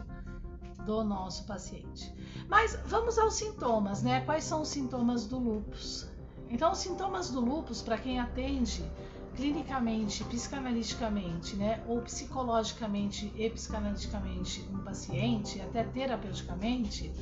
do 0.85 1.04
nosso 1.04 1.47
paciente. 1.47 2.12
Mas 2.49 2.76
vamos 2.87 3.19
aos 3.19 3.35
sintomas, 3.35 4.02
né? 4.02 4.23
Quais 4.23 4.45
são 4.45 4.62
os 4.62 4.69
sintomas 4.69 5.26
do 5.26 5.38
lúpus? 5.38 6.09
Então, 6.49 6.73
os 6.73 6.78
sintomas 6.78 7.30
do 7.30 7.40
lúpus, 7.40 7.80
para 7.80 7.97
quem 7.97 8.19
atende 8.19 8.85
clinicamente, 9.37 10.25
psicanaliticamente, 10.25 11.57
né, 11.57 11.83
ou 11.87 12.01
psicologicamente 12.03 13.33
e 13.37 13.49
psicanaliticamente 13.51 14.67
um 14.73 14.79
paciente, 14.79 15.61
até 15.61 15.85
terapeuticamente, 15.85 17.13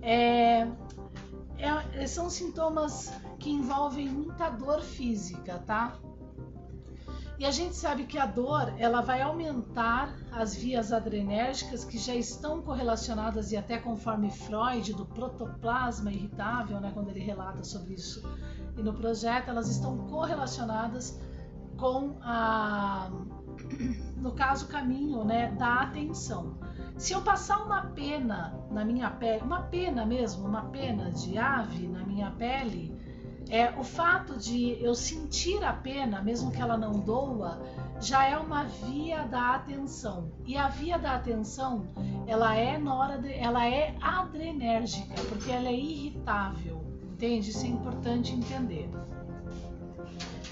é, 0.00 0.68
é, 1.58 2.06
são 2.06 2.28
sintomas 2.28 3.12
que 3.38 3.50
envolvem 3.50 4.08
muita 4.08 4.50
dor 4.50 4.80
física, 4.80 5.58
tá? 5.66 5.96
E 7.38 7.44
a 7.44 7.50
gente 7.50 7.74
sabe 7.74 8.04
que 8.04 8.18
a 8.18 8.26
dor 8.26 8.72
ela 8.78 9.00
vai 9.00 9.20
aumentar 9.20 10.16
as 10.30 10.54
vias 10.54 10.92
adrenérgicas 10.92 11.84
que 11.84 11.98
já 11.98 12.14
estão 12.14 12.62
correlacionadas 12.62 13.50
e 13.50 13.56
até 13.56 13.78
conforme 13.78 14.30
Freud 14.30 14.92
do 14.94 15.04
protoplasma 15.04 16.12
irritável, 16.12 16.80
né, 16.80 16.92
quando 16.94 17.08
ele 17.08 17.20
relata 17.20 17.64
sobre 17.64 17.94
isso 17.94 18.22
e 18.76 18.82
no 18.82 18.94
projeto, 18.94 19.48
elas 19.48 19.68
estão 19.68 19.96
correlacionadas 20.08 21.18
com 21.82 22.16
a 22.22 23.10
no 24.16 24.30
caso 24.30 24.68
caminho, 24.68 25.24
né, 25.24 25.50
da 25.58 25.80
atenção. 25.80 26.54
Se 26.96 27.12
eu 27.12 27.22
passar 27.22 27.58
uma 27.64 27.86
pena 27.86 28.54
na 28.70 28.84
minha 28.84 29.10
pele, 29.10 29.42
uma 29.42 29.62
pena 29.62 30.06
mesmo, 30.06 30.46
uma 30.46 30.66
pena 30.66 31.10
de 31.10 31.36
ave 31.36 31.88
na 31.88 32.04
minha 32.06 32.30
pele, 32.30 32.92
É, 33.50 33.64
o 33.78 33.84
fato 33.84 34.38
de 34.38 34.82
eu 34.82 34.94
sentir 34.94 35.62
a 35.62 35.74
pena, 35.74 36.22
mesmo 36.22 36.50
que 36.50 36.62
ela 36.62 36.78
não 36.78 36.92
doa, 36.92 37.60
já 38.00 38.24
é 38.24 38.36
uma 38.38 38.64
via 38.64 39.24
da 39.24 39.56
atenção. 39.56 40.32
E 40.46 40.56
a 40.56 40.68
via 40.68 40.98
da 40.98 41.16
atenção, 41.16 41.84
ela 42.26 42.56
é 42.56 42.80
ela 43.46 43.66
é 43.66 43.94
adrenérgica, 44.00 45.20
porque 45.28 45.50
ela 45.50 45.68
é 45.68 45.74
irritável. 45.74 46.80
Entende? 47.12 47.50
Isso 47.50 47.66
é 47.66 47.68
importante 47.68 48.32
entender. 48.32 48.88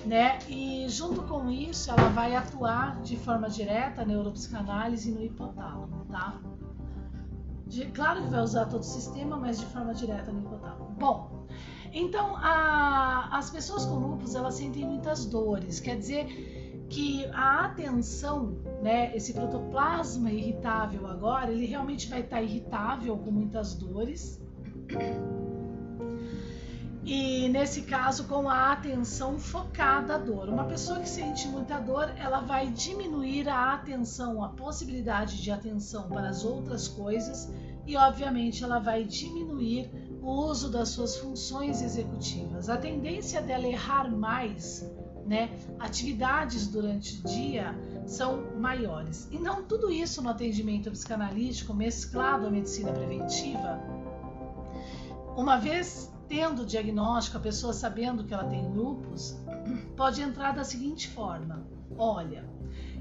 Né? 0.07 0.38
E 0.49 0.87
junto 0.88 1.23
com 1.23 1.50
isso, 1.50 1.90
ela 1.90 2.09
vai 2.09 2.35
atuar 2.35 3.00
de 3.02 3.16
forma 3.16 3.49
direta, 3.49 4.04
neuropsicanálise 4.04 5.12
no 5.12 5.23
hipotálamo, 5.23 6.07
tá? 6.11 6.40
De, 7.66 7.87
claro 7.87 8.23
que 8.23 8.28
vai 8.28 8.40
usar 8.40 8.64
todo 8.66 8.80
o 8.80 8.85
sistema, 8.85 9.37
mas 9.37 9.61
de 9.61 9.66
forma 9.66 9.92
direta 9.92 10.33
no 10.33 10.40
hipotálamo. 10.40 10.90
Bom, 10.99 11.47
então 11.92 12.35
a, 12.37 13.28
as 13.37 13.50
pessoas 13.50 13.85
com 13.85 13.97
lúpus 13.97 14.35
elas 14.35 14.54
sentem 14.54 14.85
muitas 14.85 15.26
dores, 15.26 15.80
quer 15.80 15.99
dizer 15.99 16.26
que 16.90 17.25
a 17.26 17.66
atenção, 17.66 18.57
né, 18.83 19.14
esse 19.14 19.33
protoplasma 19.33 20.30
irritável 20.30 21.07
agora, 21.07 21.52
ele 21.52 21.64
realmente 21.64 22.09
vai 22.09 22.21
estar 22.21 22.42
irritável 22.42 23.16
com 23.16 23.30
muitas 23.30 23.75
dores. 23.75 24.40
E 27.02 27.49
nesse 27.49 27.83
caso, 27.83 28.25
com 28.25 28.49
a 28.49 28.73
atenção 28.73 29.38
focada 29.38 30.16
à 30.16 30.19
dor. 30.19 30.49
Uma 30.49 30.64
pessoa 30.64 31.00
que 31.00 31.09
sente 31.09 31.49
muita 31.49 31.78
dor, 31.78 32.12
ela 32.16 32.40
vai 32.40 32.69
diminuir 32.71 33.49
a 33.49 33.73
atenção, 33.73 34.45
a 34.45 34.50
possibilidade 34.50 35.42
de 35.42 35.50
atenção 35.50 36.09
para 36.09 36.28
as 36.28 36.45
outras 36.45 36.88
coisas 36.88 37.50
e, 37.87 37.97
obviamente, 37.97 38.62
ela 38.62 38.78
vai 38.78 39.04
diminuir 39.04 39.90
o 40.21 40.30
uso 40.30 40.71
das 40.71 40.90
suas 40.90 41.16
funções 41.16 41.80
executivas. 41.80 42.69
A 42.69 42.76
tendência 42.76 43.40
dela 43.40 43.66
errar 43.66 44.11
mais, 44.11 44.87
né? 45.25 45.50
Atividades 45.78 46.66
durante 46.66 47.19
o 47.19 47.25
dia 47.25 47.75
são 48.07 48.59
maiores. 48.59 49.26
Então, 49.33 49.62
tudo 49.62 49.90
isso 49.90 50.21
no 50.21 50.28
atendimento 50.28 50.90
psicanalítico 50.90 51.73
mesclado 51.73 52.47
à 52.47 52.50
medicina 52.50 52.92
preventiva, 52.92 53.80
uma 55.35 55.57
vez 55.57 56.12
tendo 56.30 56.62
o 56.62 56.64
diagnóstico, 56.64 57.37
a 57.37 57.40
pessoa 57.40 57.72
sabendo 57.72 58.22
que 58.22 58.32
ela 58.32 58.44
tem 58.44 58.72
lupus, 58.72 59.37
pode 59.96 60.22
entrar 60.22 60.52
da 60.52 60.62
seguinte 60.62 61.08
forma: 61.08 61.66
olha, 61.99 62.49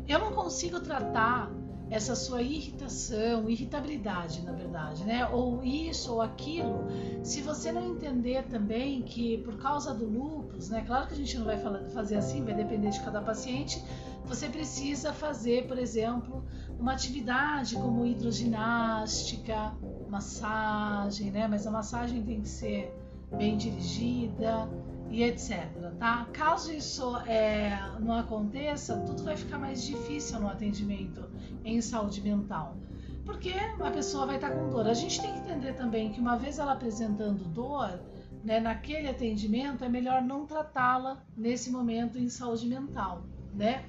eu 0.07 0.19
não 0.19 0.31
consigo 0.31 0.79
tratar 0.79 1.51
essa 1.91 2.15
sua 2.15 2.41
irritação, 2.41 3.49
irritabilidade, 3.49 4.41
na 4.41 4.51
verdade, 4.51 5.03
né? 5.03 5.27
Ou 5.27 5.63
isso 5.63 6.13
ou 6.13 6.21
aquilo, 6.21 6.87
se 7.23 7.41
você 7.41 7.71
não 7.71 7.95
entender 7.95 8.47
também 8.47 9.03
que 9.03 9.37
por 9.39 9.57
causa 9.57 9.93
do 9.93 10.05
lupus, 10.05 10.69
né? 10.69 10.83
Claro 10.85 11.07
que 11.07 11.13
a 11.13 11.17
gente 11.17 11.37
não 11.37 11.45
vai 11.45 11.57
fazer 11.93 12.15
assim, 12.15 12.43
vai 12.43 12.55
depender 12.55 12.89
de 12.89 12.99
cada 13.01 13.21
paciente. 13.21 13.83
Você 14.25 14.47
precisa 14.49 15.13
fazer, 15.13 15.67
por 15.67 15.77
exemplo, 15.79 16.43
uma 16.79 16.93
atividade 16.93 17.75
como 17.75 18.05
hidroginástica, 18.05 19.73
massagem, 20.07 21.31
né? 21.31 21.47
Mas 21.47 21.65
a 21.65 21.71
massagem 21.71 22.23
tem 22.23 22.41
que 22.41 22.49
ser 22.49 22.91
bem 23.37 23.57
dirigida 23.57 24.69
e 25.09 25.23
etc. 25.23 25.67
Tá? 25.97 26.27
Caso 26.33 26.71
isso 26.71 27.17
é, 27.27 27.77
não 27.99 28.15
aconteça, 28.15 28.97
tudo 28.97 29.23
vai 29.23 29.35
ficar 29.35 29.57
mais 29.57 29.83
difícil 29.83 30.39
no 30.39 30.47
atendimento 30.47 31.29
em 31.63 31.81
saúde 31.81 32.21
mental. 32.21 32.77
Porque 33.25 33.53
a 33.79 33.91
pessoa 33.91 34.25
vai 34.25 34.35
estar 34.35 34.51
com 34.51 34.69
dor. 34.69 34.87
A 34.87 34.93
gente 34.93 35.21
tem 35.21 35.31
que 35.33 35.39
entender 35.39 35.73
também 35.73 36.11
que 36.11 36.19
uma 36.19 36.35
vez 36.35 36.57
ela 36.57 36.73
apresentando 36.73 37.43
dor, 37.45 37.99
né, 38.43 38.59
naquele 38.59 39.07
atendimento, 39.07 39.83
é 39.83 39.89
melhor 39.89 40.21
não 40.21 40.45
tratá-la 40.45 41.23
nesse 41.37 41.69
momento 41.69 42.17
em 42.17 42.29
saúde 42.29 42.67
mental, 42.67 43.23
né? 43.53 43.85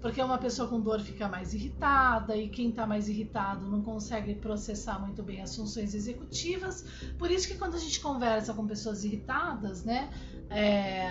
Porque 0.00 0.22
uma 0.22 0.38
pessoa 0.38 0.68
com 0.68 0.80
dor 0.80 1.00
fica 1.00 1.28
mais 1.28 1.54
irritada 1.54 2.36
e 2.36 2.48
quem 2.48 2.70
está 2.70 2.86
mais 2.86 3.08
irritado 3.08 3.66
não 3.66 3.82
consegue 3.82 4.34
processar 4.34 4.98
muito 4.98 5.22
bem 5.22 5.40
as 5.40 5.54
funções 5.54 5.94
executivas. 5.94 6.84
Por 7.18 7.30
isso 7.30 7.48
que 7.48 7.56
quando 7.56 7.74
a 7.74 7.78
gente 7.78 8.00
conversa 8.00 8.52
com 8.54 8.66
pessoas 8.66 9.04
irritadas, 9.04 9.84
né, 9.84 10.10
é, 10.50 11.10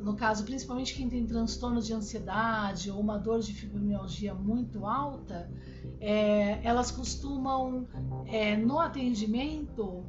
no 0.00 0.16
caso 0.16 0.44
principalmente 0.44 0.94
quem 0.94 1.08
tem 1.08 1.26
transtorno 1.26 1.80
de 1.80 1.92
ansiedade 1.92 2.90
ou 2.90 3.00
uma 3.00 3.18
dor 3.18 3.40
de 3.40 3.52
fibromialgia 3.52 4.34
muito 4.34 4.86
alta, 4.86 5.50
é, 6.00 6.60
elas 6.66 6.90
costumam 6.90 7.86
é, 8.26 8.56
no 8.56 8.80
atendimento 8.80 10.04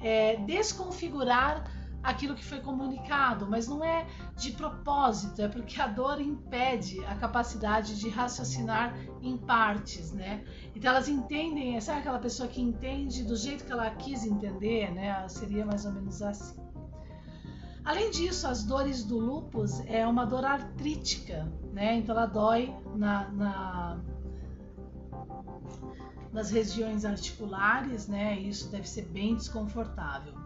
é, 0.00 0.36
desconfigurar 0.44 1.79
aquilo 2.02 2.34
que 2.34 2.44
foi 2.44 2.60
comunicado, 2.60 3.46
mas 3.48 3.68
não 3.68 3.84
é 3.84 4.06
de 4.36 4.52
propósito, 4.52 5.42
é 5.42 5.48
porque 5.48 5.80
a 5.80 5.86
dor 5.86 6.20
impede 6.20 7.04
a 7.04 7.14
capacidade 7.14 7.98
de 7.98 8.08
raciocinar 8.08 8.96
em 9.20 9.36
partes, 9.36 10.12
né? 10.12 10.44
Então 10.74 10.90
elas 10.90 11.08
entendem, 11.08 11.80
sabe 11.80 12.00
aquela 12.00 12.18
pessoa 12.18 12.48
que 12.48 12.60
entende 12.60 13.22
do 13.22 13.36
jeito 13.36 13.64
que 13.64 13.72
ela 13.72 13.90
quis 13.90 14.24
entender, 14.24 14.90
né? 14.92 15.28
Seria 15.28 15.64
mais 15.66 15.84
ou 15.84 15.92
menos 15.92 16.22
assim. 16.22 16.58
Além 17.84 18.10
disso, 18.10 18.46
as 18.46 18.62
dores 18.62 19.04
do 19.04 19.18
lúpus 19.18 19.80
é 19.86 20.06
uma 20.06 20.24
dor 20.24 20.44
artrítica, 20.44 21.50
né? 21.72 21.96
Então 21.96 22.14
ela 22.14 22.26
dói 22.26 22.74
na, 22.94 23.28
na 23.30 24.00
nas 26.32 26.50
regiões 26.50 27.04
articulares, 27.04 28.06
né? 28.06 28.38
Isso 28.38 28.70
deve 28.70 28.88
ser 28.88 29.06
bem 29.06 29.34
desconfortável. 29.34 30.39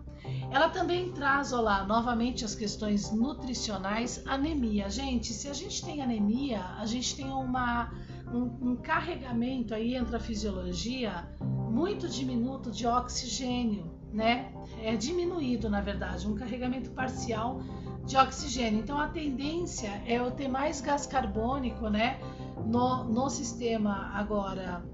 Ela 0.51 0.69
também 0.69 1.11
traz, 1.13 1.53
olá, 1.53 1.85
novamente 1.85 2.45
as 2.45 2.55
questões 2.55 3.11
nutricionais, 3.11 4.23
anemia. 4.27 4.89
Gente, 4.89 5.33
se 5.33 5.49
a 5.49 5.53
gente 5.53 5.85
tem 5.85 6.01
anemia, 6.01 6.61
a 6.79 6.87
gente 6.87 7.17
tem 7.17 7.27
uma, 7.27 7.93
um, 8.33 8.71
um 8.71 8.77
carregamento 8.77 9.75
aí 9.75 9.95
entre 9.97 10.17
a 10.17 10.21
fisiologia 10.21 11.29
muito 11.41 12.09
diminuto 12.09 12.71
de 12.71 12.87
oxigênio, 12.87 13.91
né? 14.13 14.53
É 14.81 14.95
diminuído, 14.97 15.69
na 15.69 15.81
verdade, 15.81 16.27
um 16.29 16.35
carregamento 16.35 16.91
parcial 16.91 17.61
de 18.07 18.17
oxigênio. 18.17 18.81
Então 18.81 18.99
a 18.99 19.09
tendência 19.09 19.91
é 20.07 20.19
eu 20.19 20.31
ter 20.31 20.49
mais 20.49 20.81
gás 20.81 21.07
carbônico, 21.07 21.89
né? 21.89 22.21
No, 22.65 23.05
no 23.05 23.29
sistema 23.29 24.11
agora 24.15 24.85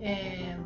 é, 0.00 0.58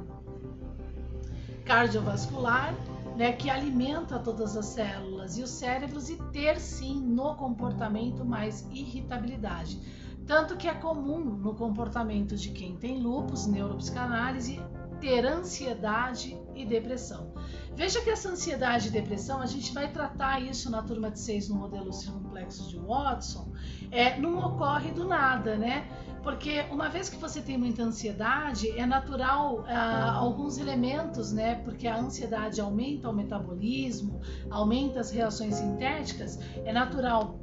cardiovascular 1.65 2.75
né, 3.21 3.35
que 3.35 3.51
alimenta 3.51 4.19
todas 4.19 4.57
as 4.57 4.65
células 4.65 5.37
e 5.37 5.43
os 5.43 5.51
cérebros 5.51 6.09
e 6.09 6.17
ter 6.33 6.59
sim 6.59 6.99
no 6.99 7.35
comportamento 7.35 8.25
mais 8.25 8.67
irritabilidade. 8.71 9.79
Tanto 10.27 10.57
que 10.57 10.67
é 10.67 10.73
comum 10.73 11.23
no 11.23 11.55
comportamento 11.55 12.35
de 12.35 12.49
quem 12.49 12.77
tem 12.77 12.99
lupus, 12.99 13.47
neuropsicanálise, 13.47 14.59
ter 15.03 15.27
ansiedade 15.27 16.41
e 16.55 16.65
depressão. 16.65 17.35
Veja 17.75 18.01
que 18.01 18.09
essa 18.09 18.31
ansiedade 18.31 18.89
e 18.89 18.91
depressão, 18.91 19.43
a 19.43 19.47
gente 19.47 19.71
vai 19.75 19.93
tratar 19.93 20.41
isso 20.41 20.71
na 20.71 20.83
turma 20.83 21.11
de 21.11 21.21
6 21.21 21.51
no 21.51 21.57
modelo 21.57 21.93
circunplexo 21.93 22.71
de 22.71 22.79
Watson, 22.79 23.53
é, 23.91 24.19
não 24.19 24.39
ocorre 24.39 24.93
do 24.93 25.07
nada, 25.07 25.59
né? 25.59 25.87
Porque 26.23 26.67
uma 26.71 26.89
vez 26.89 27.09
que 27.09 27.17
você 27.17 27.41
tem 27.41 27.57
muita 27.57 27.83
ansiedade, 27.83 28.71
é 28.79 28.85
natural 28.85 29.65
ah, 29.67 30.13
alguns 30.13 30.59
elementos, 30.59 31.33
né? 31.33 31.55
Porque 31.65 31.87
a 31.87 31.97
ansiedade 31.97 32.61
aumenta 32.61 33.09
o 33.09 33.13
metabolismo, 33.13 34.21
aumenta 34.51 35.01
as 35.01 35.11
reações 35.11 35.55
sintéticas, 35.55 36.39
é 36.65 36.73
natural 36.73 37.39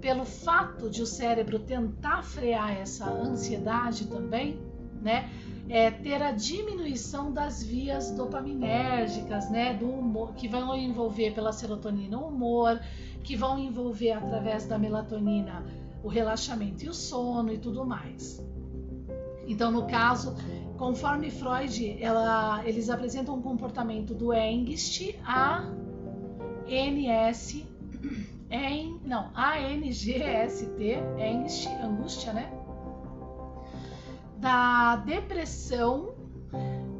pelo 0.00 0.24
fato 0.24 0.88
de 0.90 1.02
o 1.02 1.06
cérebro 1.06 1.58
tentar 1.58 2.22
frear 2.22 2.76
essa 2.76 3.10
ansiedade 3.10 4.06
também, 4.06 4.58
né? 5.02 5.30
É, 5.68 5.90
ter 5.90 6.22
a 6.22 6.30
diminuição 6.30 7.32
das 7.32 7.62
vias 7.62 8.12
dopaminérgicas, 8.12 9.50
né, 9.50 9.74
do 9.74 9.90
humor, 9.90 10.32
que 10.34 10.46
vão 10.46 10.76
envolver 10.76 11.32
pela 11.32 11.52
serotonina 11.52 12.16
o 12.16 12.28
humor, 12.28 12.80
que 13.24 13.34
vão 13.34 13.58
envolver 13.58 14.12
através 14.12 14.64
da 14.64 14.78
melatonina 14.78 15.64
o 16.06 16.08
relaxamento 16.08 16.84
e 16.84 16.88
o 16.88 16.94
sono 16.94 17.52
e 17.52 17.58
tudo 17.58 17.84
mais. 17.84 18.40
Então, 19.44 19.72
no 19.72 19.88
caso, 19.88 20.36
conforme 20.78 21.32
Freud, 21.32 22.00
ela, 22.00 22.64
eles 22.64 22.88
apresentam 22.88 23.34
um 23.34 23.42
comportamento 23.42 24.14
do 24.14 24.32
Engst 24.32 25.16
a 25.24 25.68
NS 26.68 27.66
em, 28.48 29.00
não, 29.04 29.32
ANGST, 29.34 30.96
Engst, 31.18 31.66
angústia, 31.82 32.32
né? 32.32 32.52
Da 34.38 34.94
depressão 34.96 36.14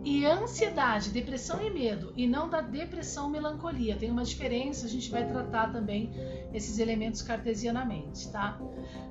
e 0.06 0.24
ansiedade, 0.24 1.10
depressão 1.10 1.60
e 1.60 1.68
medo, 1.68 2.12
e 2.16 2.28
não 2.28 2.48
da 2.48 2.60
depressão 2.60 3.28
melancolia. 3.28 3.96
Tem 3.96 4.08
uma 4.08 4.22
diferença, 4.22 4.86
a 4.86 4.88
gente 4.88 5.10
vai 5.10 5.26
tratar 5.26 5.72
também 5.72 6.12
esses 6.54 6.78
elementos 6.78 7.22
cartesianamente, 7.22 8.30
tá? 8.30 8.56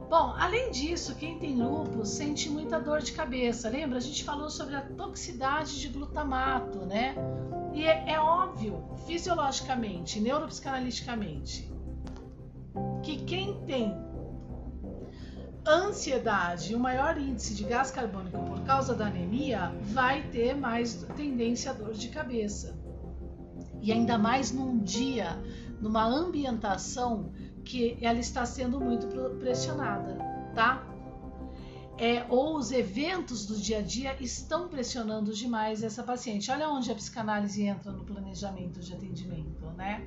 Bom, 0.09 0.33
além 0.37 0.71
disso, 0.71 1.13
quem 1.15 1.37
tem 1.37 1.61
lúpus 1.61 2.07
sente 2.11 2.49
muita 2.49 2.79
dor 2.79 3.01
de 3.01 3.11
cabeça. 3.11 3.67
Lembra? 3.67 3.97
A 3.97 4.01
gente 4.01 4.23
falou 4.23 4.49
sobre 4.49 4.73
a 4.73 4.81
toxicidade 4.81 5.81
de 5.81 5.89
glutamato, 5.89 6.85
né? 6.85 7.13
E 7.73 7.83
é, 7.83 8.13
é 8.13 8.17
óbvio, 8.17 8.81
fisiologicamente, 9.05 10.21
neuropsicanaliticamente, 10.21 11.69
que 13.03 13.17
quem 13.17 13.65
tem 13.65 13.93
ansiedade 15.67 16.75
um 16.75 16.79
maior 16.79 17.17
índice 17.17 17.55
de 17.55 17.63
gás 17.63 17.89
carbônico 17.91 18.37
por 18.43 18.61
causa 18.61 18.93
da 18.93 19.07
anemia 19.07 19.73
vai 19.81 20.21
ter 20.29 20.55
mais 20.55 21.05
tendência 21.15 21.71
a 21.71 21.73
dor 21.73 21.93
de 21.93 22.09
cabeça. 22.09 22.77
E 23.81 23.91
ainda 23.91 24.17
mais 24.17 24.51
num 24.51 24.79
dia, 24.79 25.41
numa 25.81 26.05
ambientação 26.05 27.31
que 27.63 27.97
ela 28.01 28.19
está 28.19 28.45
sendo 28.45 28.79
muito 28.79 29.07
pressionada, 29.39 30.17
tá? 30.53 30.94
É, 31.97 32.25
ou 32.27 32.57
os 32.57 32.71
eventos 32.71 33.45
do 33.45 33.55
dia 33.55 33.79
a 33.79 33.81
dia 33.81 34.17
estão 34.21 34.67
pressionando 34.67 35.33
demais 35.33 35.81
essa 35.81 36.03
paciente. 36.03 36.51
Olha 36.51 36.69
onde 36.69 36.91
a 36.91 36.95
psicanálise 36.95 37.63
entra 37.63 37.91
no 37.91 38.03
planejamento 38.03 38.81
de 38.81 38.93
atendimento, 38.93 39.65
né? 39.77 40.05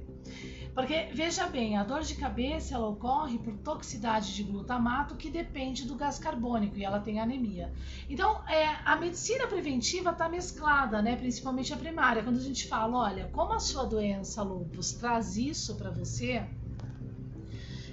Porque 0.74 1.09
veja 1.14 1.46
bem, 1.46 1.77
a 1.77 1.83
dor 1.83 2.03
de 2.03 2.14
cabeça 2.14 2.74
ela 2.74 2.87
ocorre 2.88 3.38
por 3.38 3.57
toxicidade 3.59 4.35
de 4.35 4.42
glutamato 4.42 5.16
que 5.16 5.31
depende 5.31 5.87
do 5.87 5.96
gás 5.96 6.18
carbônico 6.18 6.77
e 6.77 6.85
ela 6.85 7.01
tem 7.01 7.18
anemia. 7.18 7.72
Então, 8.09 8.46
é, 8.46 8.66
a 8.85 8.94
medicina 8.94 9.46
preventiva 9.46 10.11
está 10.11 10.29
mesclada, 10.29 11.01
né? 11.01 11.16
Principalmente 11.16 11.72
a 11.72 11.77
primária. 11.77 12.22
Quando 12.22 12.37
a 12.37 12.42
gente 12.42 12.68
fala, 12.68 12.98
olha, 12.98 13.29
como 13.33 13.55
a 13.55 13.61
sua 13.61 13.85
doença 13.85 14.42
lupus 14.42 14.92
traz 14.92 15.38
isso 15.38 15.74
para 15.77 15.90
você, 15.90 16.46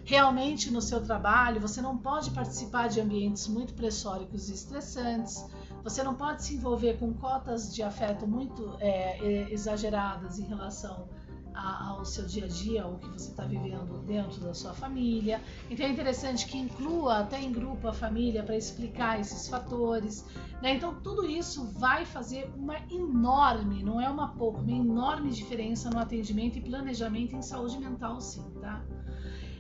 realmente 0.06 0.72
no 0.72 0.82
seu 0.82 1.02
trabalho, 1.02 1.60
você 1.60 1.82
não 1.82 1.98
pode 1.98 2.30
participar 2.30 2.88
de 2.88 3.02
ambientes 3.02 3.48
muito 3.48 3.74
pressóricos 3.74 4.50
e 4.50 4.54
estressantes, 4.54 5.44
você 5.84 6.04
não 6.04 6.14
pode 6.14 6.44
se 6.44 6.56
envolver 6.56 6.98
com 7.00 7.12
cotas 7.14 7.74
de 7.74 7.82
afeto 7.82 8.28
muito 8.28 8.78
é, 8.80 9.52
exageradas 9.52 10.40
em 10.40 10.44
relação 10.44 11.10
ao 11.56 12.04
seu 12.04 12.26
dia 12.26 12.46
a 12.46 12.48
dia, 12.48 12.86
o 12.86 13.00
que 13.00 13.08
você 13.08 13.30
está 13.30 13.46
vivendo 13.46 14.04
dentro 14.06 14.42
da 14.42 14.54
sua 14.54 14.74
família. 14.74 15.42
Então 15.70 15.86
é 15.86 15.90
interessante 15.90 16.46
que 16.48 16.58
inclua 16.58 17.20
até 17.20 17.42
em 17.42 17.52
grupo 17.52 17.88
a 17.88 17.94
família 17.94 18.44
para 18.44 18.58
explicar 18.58 19.20
esses 19.20 19.48
fatores. 19.48 20.26
Né? 20.62 20.76
Então 20.76 20.96
tudo 21.02 21.26
isso 21.26 21.66
vai 21.80 22.06
fazer 22.06 22.52
uma 22.58 22.78
enorme, 22.92 23.84
não 23.84 24.02
é 24.02 24.10
uma 24.10 24.30
pouco, 24.30 24.60
uma 24.60 24.72
enorme 24.72 25.32
diferença 25.32 25.90
no 25.90 25.98
atendimento 25.98 26.58
e 26.58 26.62
planejamento 26.62 27.36
em 27.36 27.42
saúde 27.42 27.78
mental, 27.78 28.20
sim, 28.20 28.44
tá? 28.60 28.84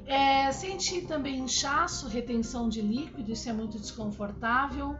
É, 0.07 0.51
sentir 0.51 1.07
também 1.07 1.39
inchaço, 1.39 2.07
retenção 2.07 2.69
de 2.69 2.81
líquido, 2.81 3.31
isso 3.31 3.49
é 3.49 3.53
muito 3.53 3.79
desconfortável. 3.79 4.95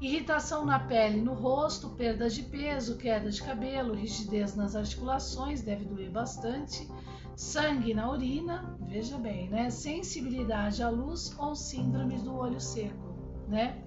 Irritação 0.00 0.64
na 0.64 0.78
pele, 0.78 1.20
no 1.20 1.34
rosto, 1.34 1.90
perda 1.90 2.28
de 2.28 2.42
peso, 2.42 2.96
queda 2.96 3.30
de 3.30 3.42
cabelo, 3.42 3.94
rigidez 3.94 4.54
nas 4.54 4.76
articulações, 4.76 5.62
deve 5.62 5.84
doer 5.84 6.10
bastante. 6.10 6.88
Sangue 7.34 7.92
na 7.92 8.10
urina, 8.10 8.76
veja 8.80 9.18
bem, 9.18 9.48
né? 9.48 9.68
Sensibilidade 9.68 10.82
à 10.82 10.88
luz 10.88 11.34
ou 11.38 11.54
síndrome 11.54 12.18
do 12.18 12.34
olho 12.34 12.60
seco, 12.60 13.14
né? 13.48 13.82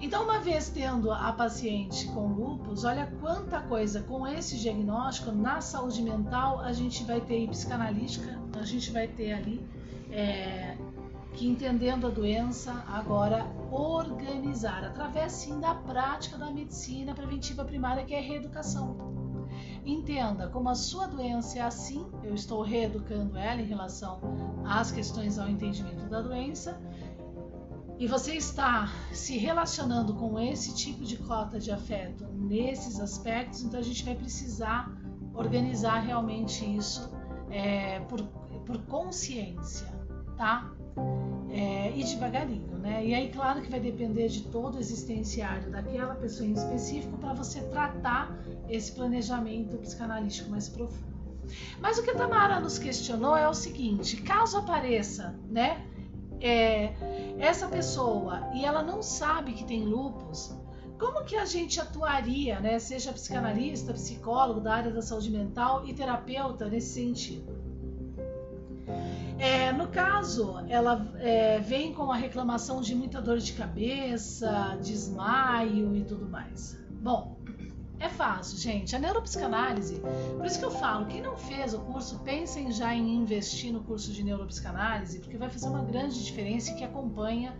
Então, 0.00 0.24
uma 0.24 0.40
vez 0.40 0.70
tendo 0.70 1.12
a 1.12 1.32
paciente 1.32 2.06
com 2.08 2.28
lupus, 2.28 2.84
olha 2.84 3.06
quanta 3.20 3.60
coisa 3.60 4.02
com 4.02 4.26
esse 4.26 4.58
diagnóstico 4.58 5.30
na 5.30 5.60
saúde 5.60 6.02
mental 6.02 6.60
a 6.60 6.72
gente 6.72 7.04
vai 7.04 7.20
ter 7.20 7.46
psicanalítica, 7.48 8.38
a 8.58 8.64
gente 8.64 8.90
vai 8.90 9.06
ter 9.06 9.32
ali 9.32 9.62
é, 10.10 10.76
que 11.34 11.46
entendendo 11.46 12.06
a 12.06 12.10
doença, 12.10 12.84
agora 12.88 13.46
organizar 13.70 14.84
através 14.84 15.32
sim 15.32 15.60
da 15.60 15.74
prática 15.74 16.36
da 16.36 16.50
medicina 16.50 17.14
preventiva 17.14 17.64
primária, 17.64 18.04
que 18.04 18.14
é 18.14 18.20
reeducação. 18.20 19.10
Entenda 19.84 20.48
como 20.48 20.68
a 20.68 20.74
sua 20.74 21.06
doença 21.06 21.58
é 21.58 21.62
assim, 21.62 22.06
eu 22.22 22.34
estou 22.34 22.62
reeducando 22.62 23.36
ela 23.36 23.60
em 23.60 23.66
relação 23.66 24.20
às 24.64 24.90
questões 24.90 25.38
ao 25.38 25.48
entendimento 25.48 26.04
da 26.08 26.20
doença 26.20 26.80
e 28.00 28.06
você 28.06 28.32
está 28.32 28.90
se 29.12 29.36
relacionando 29.36 30.14
com 30.14 30.40
esse 30.40 30.74
tipo 30.74 31.04
de 31.04 31.18
cota 31.18 31.60
de 31.60 31.70
afeto 31.70 32.24
nesses 32.32 32.98
aspectos, 32.98 33.62
então 33.62 33.78
a 33.78 33.82
gente 33.82 34.02
vai 34.02 34.14
precisar 34.14 34.90
organizar 35.34 35.98
realmente 35.98 36.64
isso 36.64 37.12
é, 37.50 38.00
por, 38.00 38.22
por 38.64 38.78
consciência, 38.86 39.86
tá? 40.38 40.72
É, 41.50 41.92
e 41.94 42.02
devagarinho, 42.02 42.78
né? 42.78 43.04
E 43.04 43.14
aí, 43.14 43.28
claro 43.30 43.60
que 43.60 43.70
vai 43.70 43.80
depender 43.80 44.28
de 44.28 44.44
todo 44.44 44.76
o 44.76 44.78
existenciário 44.78 45.70
daquela 45.70 46.14
pessoa 46.14 46.48
em 46.48 46.54
específico 46.54 47.18
para 47.18 47.34
você 47.34 47.60
tratar 47.64 48.34
esse 48.70 48.92
planejamento 48.92 49.76
psicanalítico 49.76 50.48
mais 50.48 50.70
profundo. 50.70 51.10
Mas 51.80 51.98
o 51.98 52.02
que 52.02 52.10
a 52.10 52.14
Tamara 52.14 52.60
nos 52.60 52.78
questionou 52.78 53.36
é 53.36 53.46
o 53.46 53.52
seguinte: 53.52 54.22
caso 54.22 54.56
apareça, 54.56 55.38
né? 55.50 55.84
É, 56.40 56.92
essa 57.38 57.68
pessoa 57.68 58.50
e 58.54 58.64
ela 58.64 58.82
não 58.82 59.02
sabe 59.02 59.52
que 59.52 59.64
tem 59.64 59.84
lupus, 59.84 60.54
como 60.98 61.24
que 61.24 61.34
a 61.34 61.46
gente 61.46 61.80
atuaria, 61.80 62.60
né? 62.60 62.78
Seja 62.78 63.10
psicanalista, 63.12 63.94
psicólogo 63.94 64.60
da 64.60 64.74
área 64.74 64.90
da 64.90 65.00
saúde 65.00 65.30
mental 65.30 65.86
e 65.86 65.94
terapeuta 65.94 66.68
nesse 66.68 66.92
sentido? 66.92 67.58
É, 69.38 69.72
no 69.72 69.88
caso, 69.88 70.58
ela 70.68 71.10
é, 71.18 71.58
vem 71.60 71.94
com 71.94 72.12
a 72.12 72.16
reclamação 72.16 72.82
de 72.82 72.94
muita 72.94 73.22
dor 73.22 73.38
de 73.38 73.54
cabeça, 73.54 74.76
desmaio 74.82 75.96
e 75.96 76.04
tudo 76.04 76.28
mais. 76.28 76.78
Bom, 76.90 77.39
é 78.00 78.08
fácil, 78.08 78.58
gente. 78.58 78.96
A 78.96 78.98
neuropsicanálise, 78.98 80.00
por 80.36 80.46
isso 80.46 80.58
que 80.58 80.64
eu 80.64 80.70
falo, 80.70 81.06
quem 81.06 81.20
não 81.20 81.36
fez 81.36 81.74
o 81.74 81.80
curso, 81.80 82.18
pensem 82.20 82.72
já 82.72 82.94
em 82.94 83.14
investir 83.14 83.72
no 83.72 83.82
curso 83.82 84.10
de 84.10 84.24
neuropsicanálise, 84.24 85.20
porque 85.20 85.36
vai 85.36 85.50
fazer 85.50 85.68
uma 85.68 85.84
grande 85.84 86.24
diferença 86.24 86.72
que 86.72 86.82
acompanha 86.82 87.54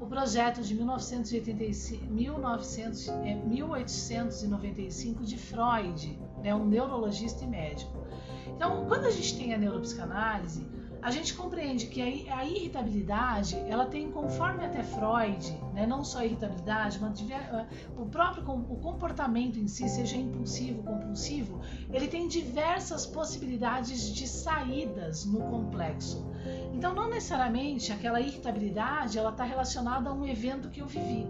o 0.00 0.06
projeto 0.06 0.60
de 0.60 0.74
1985, 0.74 2.04
1900, 2.04 3.08
é, 3.08 3.34
1895 3.34 5.24
de 5.24 5.38
Freud, 5.38 6.18
né, 6.42 6.54
um 6.54 6.66
neurologista 6.66 7.44
e 7.44 7.46
médico. 7.46 8.06
Então, 8.48 8.86
quando 8.86 9.06
a 9.06 9.10
gente 9.10 9.38
tem 9.38 9.54
a 9.54 9.58
neuropsicanálise, 9.58 10.66
a 11.00 11.10
gente 11.12 11.34
compreende 11.34 11.86
que 11.86 12.28
a, 12.28 12.44
irritabilidade, 12.44 13.56
ela 13.68 13.86
tem, 13.86 14.10
conforme 14.10 14.64
até 14.64 14.82
Freud, 14.82 15.56
né, 15.76 15.86
não 15.86 16.02
só 16.02 16.20
a 16.20 16.24
irritabilidade, 16.24 16.98
mas 16.98 17.20
eh, 17.30 17.66
o 17.98 18.06
próprio 18.06 18.42
o 18.50 18.76
comportamento 18.76 19.58
em 19.58 19.68
si, 19.68 19.86
seja 19.86 20.16
impulsivo, 20.16 20.82
compulsivo, 20.82 21.60
ele 21.92 22.08
tem 22.08 22.26
diversas 22.26 23.04
possibilidades 23.04 24.10
de 24.10 24.26
saídas 24.26 25.26
no 25.26 25.40
complexo. 25.40 26.26
Então, 26.72 26.94
não 26.94 27.10
necessariamente 27.10 27.92
aquela 27.92 28.20
irritabilidade, 28.20 29.18
ela 29.18 29.30
está 29.30 29.44
relacionada 29.44 30.08
a 30.08 30.14
um 30.14 30.24
evento 30.24 30.70
que 30.70 30.80
eu 30.80 30.86
vivi. 30.86 31.26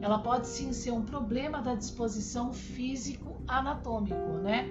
Ela 0.00 0.18
pode 0.18 0.46
sim 0.46 0.72
ser 0.72 0.92
um 0.92 1.02
problema 1.02 1.60
da 1.60 1.74
disposição 1.74 2.54
físico-anatômico, 2.54 4.38
né? 4.42 4.66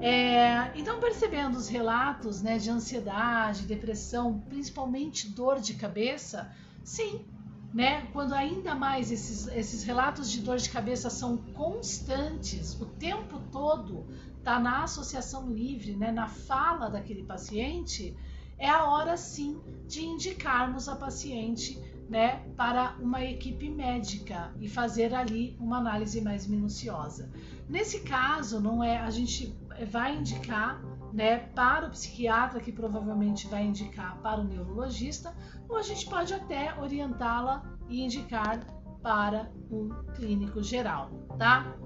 É, 0.00 0.70
então, 0.78 1.00
percebendo 1.00 1.56
os 1.56 1.66
relatos 1.66 2.42
né, 2.42 2.58
de 2.58 2.70
ansiedade, 2.70 3.66
depressão, 3.66 4.38
principalmente 4.48 5.28
dor 5.28 5.58
de 5.58 5.74
cabeça, 5.74 6.52
sim, 6.84 7.24
né? 7.72 8.06
Quando 8.12 8.34
ainda 8.34 8.74
mais 8.74 9.10
esses, 9.10 9.46
esses 9.48 9.82
relatos 9.82 10.30
de 10.30 10.40
dor 10.40 10.58
de 10.58 10.68
cabeça 10.68 11.08
são 11.08 11.36
constantes, 11.36 12.78
o 12.80 12.86
tempo 12.86 13.40
todo 13.50 14.06
está 14.38 14.58
na 14.58 14.82
associação 14.82 15.50
livre, 15.50 15.96
né? 15.96 16.10
Na 16.10 16.28
fala 16.28 16.88
daquele 16.88 17.22
paciente, 17.22 18.16
é 18.58 18.68
a 18.68 18.84
hora 18.84 19.16
sim 19.16 19.60
de 19.88 20.04
indicarmos 20.04 20.88
a 20.88 20.96
paciente 20.96 21.80
né, 22.08 22.42
para 22.56 22.94
uma 23.00 23.24
equipe 23.24 23.70
médica 23.70 24.52
e 24.60 24.68
fazer 24.68 25.14
ali 25.14 25.56
uma 25.58 25.78
análise 25.78 26.20
mais 26.20 26.46
minuciosa. 26.46 27.30
Nesse 27.68 28.00
caso, 28.00 28.60
não 28.60 28.84
é 28.84 28.98
a 28.98 29.08
gente 29.08 29.56
vai 29.90 30.16
indicar 30.16 30.80
né, 31.12 31.38
para 31.38 31.86
o 31.86 31.90
psiquiatra, 31.90 32.60
que 32.60 32.72
provavelmente 32.72 33.46
vai 33.46 33.64
indicar 33.64 34.18
para 34.18 34.40
o 34.40 34.44
neurologista, 34.44 35.34
ou 35.68 35.76
a 35.76 35.82
gente 35.82 36.08
pode 36.08 36.32
até 36.32 36.74
orientá-la 36.80 37.62
e 37.88 38.02
indicar 38.02 38.64
para 39.02 39.50
um 39.70 39.88
clínico 40.14 40.62
geral, 40.62 41.10
tá? 41.38 41.76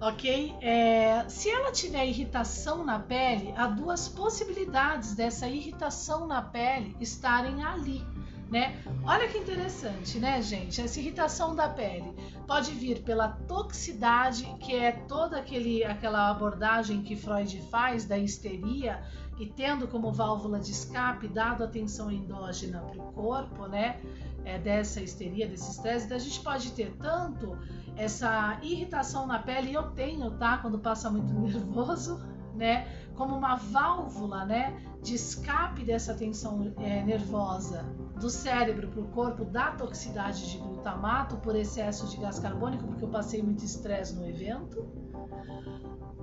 Ok? 0.00 0.54
É, 0.60 1.28
se 1.28 1.50
ela 1.50 1.70
tiver 1.70 2.06
irritação 2.06 2.84
na 2.84 2.98
pele, 2.98 3.52
há 3.56 3.66
duas 3.68 4.08
possibilidades 4.08 5.14
dessa 5.14 5.46
irritação 5.46 6.26
na 6.26 6.42
pele 6.42 6.96
estarem 7.00 7.62
ali 7.62 8.04
né? 8.52 8.76
Olha 9.02 9.26
que 9.28 9.38
interessante, 9.38 10.18
né, 10.18 10.42
gente? 10.42 10.78
Essa 10.78 11.00
irritação 11.00 11.56
da 11.56 11.70
pele 11.70 12.14
pode 12.46 12.72
vir 12.72 13.02
pela 13.02 13.28
toxicidade, 13.28 14.44
que 14.60 14.74
é 14.74 14.92
toda 14.92 15.38
aquele, 15.38 15.84
aquela 15.84 16.30
abordagem 16.30 17.02
que 17.02 17.16
Freud 17.16 17.60
faz 17.70 18.04
da 18.04 18.18
histeria 18.18 19.02
e 19.38 19.46
tendo 19.46 19.88
como 19.88 20.12
válvula 20.12 20.58
de 20.58 20.70
escape 20.70 21.28
dado 21.28 21.64
a 21.64 21.66
tensão 21.66 22.10
endógena 22.10 22.80
para 22.80 23.02
o 23.02 23.12
corpo, 23.12 23.66
né? 23.66 24.00
É, 24.44 24.58
dessa 24.58 25.00
histeria, 25.00 25.46
desse 25.46 25.70
estresse, 25.70 26.06
então 26.06 26.16
a 26.16 26.20
gente 26.20 26.40
pode 26.40 26.72
ter 26.72 26.92
tanto 26.96 27.56
essa 27.96 28.58
irritação 28.60 29.24
na 29.24 29.38
pele, 29.38 29.70
e 29.70 29.74
eu 29.74 29.92
tenho, 29.92 30.32
tá? 30.32 30.58
Quando 30.58 30.80
passa 30.80 31.08
muito 31.08 31.32
nervoso, 31.38 32.20
né? 32.56 32.88
Como 33.14 33.36
uma 33.36 33.54
válvula, 33.54 34.44
né? 34.44 34.82
De 35.00 35.14
escape 35.14 35.84
dessa 35.84 36.14
tensão 36.14 36.72
é, 36.78 37.02
nervosa 37.04 37.84
do 38.22 38.30
cérebro 38.30 38.86
para 38.86 39.00
o 39.00 39.08
corpo 39.08 39.44
da 39.44 39.72
toxicidade 39.72 40.52
de 40.52 40.58
glutamato 40.58 41.36
por 41.38 41.56
excesso 41.56 42.06
de 42.08 42.16
gás 42.18 42.38
carbônico, 42.38 42.86
porque 42.86 43.04
eu 43.04 43.08
passei 43.08 43.42
muito 43.42 43.64
estresse 43.64 44.14
no 44.14 44.24
evento, 44.24 44.86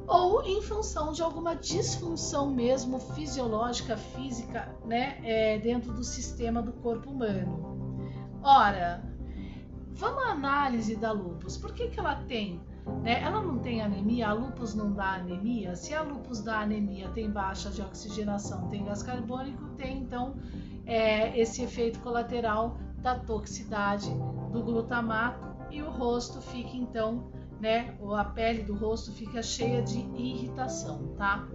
ou 0.07 0.41
em 0.43 0.61
função 0.61 1.11
de 1.11 1.21
alguma 1.21 1.55
disfunção 1.55 2.49
mesmo 2.49 2.99
fisiológica, 2.99 3.97
física, 3.97 4.73
né, 4.85 5.19
é, 5.23 5.59
dentro 5.59 5.93
do 5.93 6.03
sistema 6.03 6.61
do 6.61 6.71
corpo 6.71 7.11
humano. 7.11 7.99
Ora, 8.41 9.03
vamos 9.91 10.23
à 10.23 10.29
análise 10.29 10.95
da 10.95 11.11
lupus. 11.11 11.57
Por 11.57 11.73
que, 11.73 11.89
que 11.89 11.99
ela 11.99 12.15
tem? 12.23 12.61
Né? 13.03 13.21
Ela 13.21 13.41
não 13.41 13.59
tem 13.59 13.81
anemia, 13.81 14.29
a 14.29 14.33
lupus 14.33 14.73
não 14.73 14.93
dá 14.93 15.15
anemia. 15.15 15.75
Se 15.75 15.93
a 15.93 16.01
lupus 16.01 16.41
dá 16.41 16.61
anemia, 16.61 17.09
tem 17.09 17.29
baixa 17.29 17.69
de 17.69 17.81
oxigenação, 17.81 18.69
tem 18.69 18.85
gás 18.85 19.03
carbônico, 19.03 19.67
tem 19.75 19.99
então 19.99 20.37
é, 20.89 21.39
esse 21.39 21.61
efeito 21.61 21.99
colateral 21.99 22.77
da 22.97 23.13
toxicidade 23.13 24.09
do 24.51 24.63
glutamato 24.63 25.47
e 25.69 25.83
o 25.83 25.89
rosto 25.91 26.41
fica 26.41 26.75
então, 26.75 27.31
né, 27.61 27.95
ou 28.01 28.15
a 28.15 28.25
pele 28.25 28.63
do 28.63 28.75
rosto 28.75 29.11
fica 29.11 29.43
cheia 29.43 29.83
de 29.83 29.99
irritação, 30.17 31.13
tá? 31.15 31.47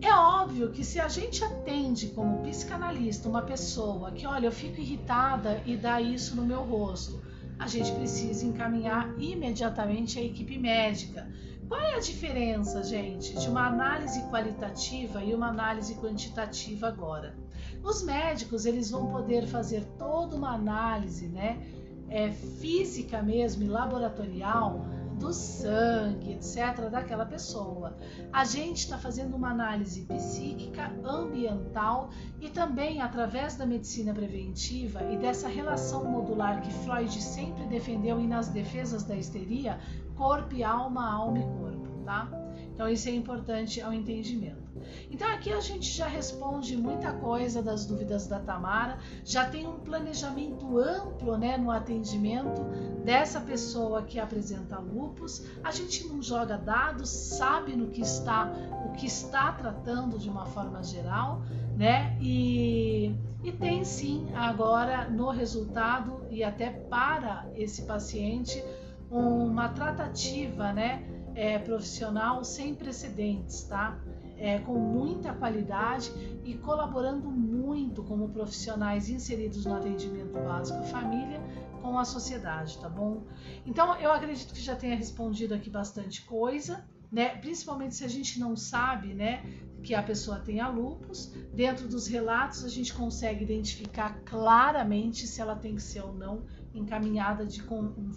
É 0.00 0.14
óbvio 0.14 0.70
que 0.70 0.84
se 0.84 1.00
a 1.00 1.08
gente 1.08 1.42
atende 1.42 2.06
como 2.08 2.38
psicanalista 2.38 3.28
uma 3.28 3.42
pessoa 3.42 4.12
que, 4.12 4.24
olha, 4.24 4.46
eu 4.46 4.52
fico 4.52 4.80
irritada 4.80 5.60
e 5.66 5.76
dá 5.76 6.00
isso 6.00 6.36
no 6.36 6.46
meu 6.46 6.62
rosto, 6.62 7.20
a 7.58 7.66
gente 7.66 7.92
precisa 7.92 8.46
encaminhar 8.46 9.12
imediatamente 9.18 10.18
a 10.18 10.22
equipe 10.22 10.56
médica. 10.56 11.28
Qual 11.68 11.80
é 11.80 11.96
a 11.96 12.00
diferença, 12.00 12.82
gente, 12.82 13.38
de 13.38 13.48
uma 13.48 13.66
análise 13.66 14.22
qualitativa 14.30 15.22
e 15.22 15.34
uma 15.34 15.48
análise 15.48 15.94
quantitativa 15.96 16.88
agora? 16.88 17.36
Os 17.82 18.02
médicos 18.02 18.66
eles 18.66 18.90
vão 18.90 19.06
poder 19.06 19.46
fazer 19.46 19.84
toda 19.98 20.36
uma 20.36 20.54
análise, 20.54 21.26
né, 21.26 21.60
é, 22.08 22.30
física 22.30 23.22
mesmo 23.22 23.62
e 23.62 23.68
laboratorial 23.68 24.84
do 25.20 25.34
sangue, 25.34 26.32
etc., 26.32 26.88
daquela 26.90 27.26
pessoa. 27.26 27.94
A 28.32 28.42
gente 28.44 28.78
está 28.78 28.96
fazendo 28.96 29.36
uma 29.36 29.50
análise 29.50 30.06
psíquica, 30.06 30.90
ambiental 31.04 32.08
e 32.40 32.48
também 32.48 33.02
através 33.02 33.54
da 33.54 33.66
medicina 33.66 34.14
preventiva 34.14 35.02
e 35.12 35.18
dessa 35.18 35.46
relação 35.46 36.04
modular 36.04 36.62
que 36.62 36.72
Freud 36.72 37.22
sempre 37.22 37.66
defendeu 37.66 38.18
e 38.18 38.26
nas 38.26 38.48
defesas 38.48 39.04
da 39.04 39.14
histeria, 39.14 39.78
corpo 40.16 40.54
e 40.54 40.64
alma, 40.64 41.12
alma 41.12 41.38
e 41.38 41.42
corpo, 41.42 41.88
tá? 42.04 42.28
Então 42.74 42.88
isso 42.88 43.08
é 43.08 43.12
importante 43.12 43.80
ao 43.82 43.92
entendimento. 43.92 44.69
Então 45.10 45.28
aqui 45.28 45.52
a 45.52 45.60
gente 45.60 45.90
já 45.90 46.06
responde 46.06 46.76
muita 46.76 47.12
coisa 47.12 47.62
das 47.62 47.84
dúvidas 47.86 48.26
da 48.26 48.38
Tamara, 48.40 48.98
já 49.24 49.48
tem 49.48 49.66
um 49.66 49.78
planejamento 49.80 50.78
amplo 50.78 51.36
né, 51.36 51.56
no 51.56 51.70
atendimento 51.70 52.62
dessa 53.04 53.40
pessoa 53.40 54.02
que 54.02 54.18
apresenta 54.18 54.78
lupus. 54.78 55.44
A 55.62 55.70
gente 55.70 56.06
não 56.06 56.22
joga 56.22 56.56
dados, 56.56 57.08
sabe 57.08 57.76
no 57.76 57.88
que 57.88 58.02
está, 58.02 58.52
o 58.86 58.92
que 58.92 59.06
está 59.06 59.52
tratando 59.52 60.18
de 60.18 60.28
uma 60.28 60.46
forma 60.46 60.82
geral, 60.82 61.42
né? 61.76 62.16
E, 62.20 63.14
e 63.42 63.52
tem 63.52 63.84
sim 63.84 64.28
agora 64.34 65.08
no 65.08 65.30
resultado 65.30 66.26
e 66.30 66.44
até 66.44 66.70
para 66.70 67.46
esse 67.54 67.82
paciente 67.82 68.62
uma 69.10 69.68
tratativa, 69.70 70.72
né? 70.72 71.04
É, 71.34 71.58
profissional 71.58 72.44
sem 72.44 72.74
precedentes, 72.74 73.62
tá? 73.62 73.98
É, 74.40 74.58
com 74.58 74.72
muita 74.72 75.34
qualidade 75.34 76.10
e 76.42 76.54
colaborando 76.54 77.30
muito 77.30 78.02
como 78.02 78.30
profissionais 78.30 79.10
inseridos 79.10 79.66
no 79.66 79.74
atendimento 79.74 80.32
básico 80.32 80.82
família 80.84 81.40
com 81.82 81.98
a 81.98 82.04
sociedade, 82.04 82.78
tá 82.78 82.88
bom? 82.88 83.22
Então 83.66 83.94
eu 83.96 84.10
acredito 84.10 84.52
que 84.54 84.60
já 84.60 84.74
tenha 84.74 84.96
respondido 84.96 85.54
aqui 85.54 85.68
bastante 85.68 86.24
coisa, 86.24 86.84
né? 87.12 87.36
Principalmente 87.36 87.94
se 87.94 88.04
a 88.04 88.08
gente 88.08 88.40
não 88.40 88.56
sabe, 88.56 89.12
né? 89.12 89.44
Que 89.82 89.94
a 89.94 90.02
pessoa 90.02 90.38
tem 90.38 90.60
a 90.60 90.68
lupus, 90.68 91.32
dentro 91.52 91.86
dos 91.86 92.06
relatos 92.06 92.64
a 92.64 92.68
gente 92.68 92.94
consegue 92.94 93.44
identificar 93.44 94.20
claramente 94.24 95.26
se 95.26 95.40
ela 95.40 95.56
tem 95.56 95.74
que 95.74 95.82
ser 95.82 96.00
ou 96.02 96.14
não 96.14 96.44
encaminhada 96.74 97.44
de, 97.44 97.62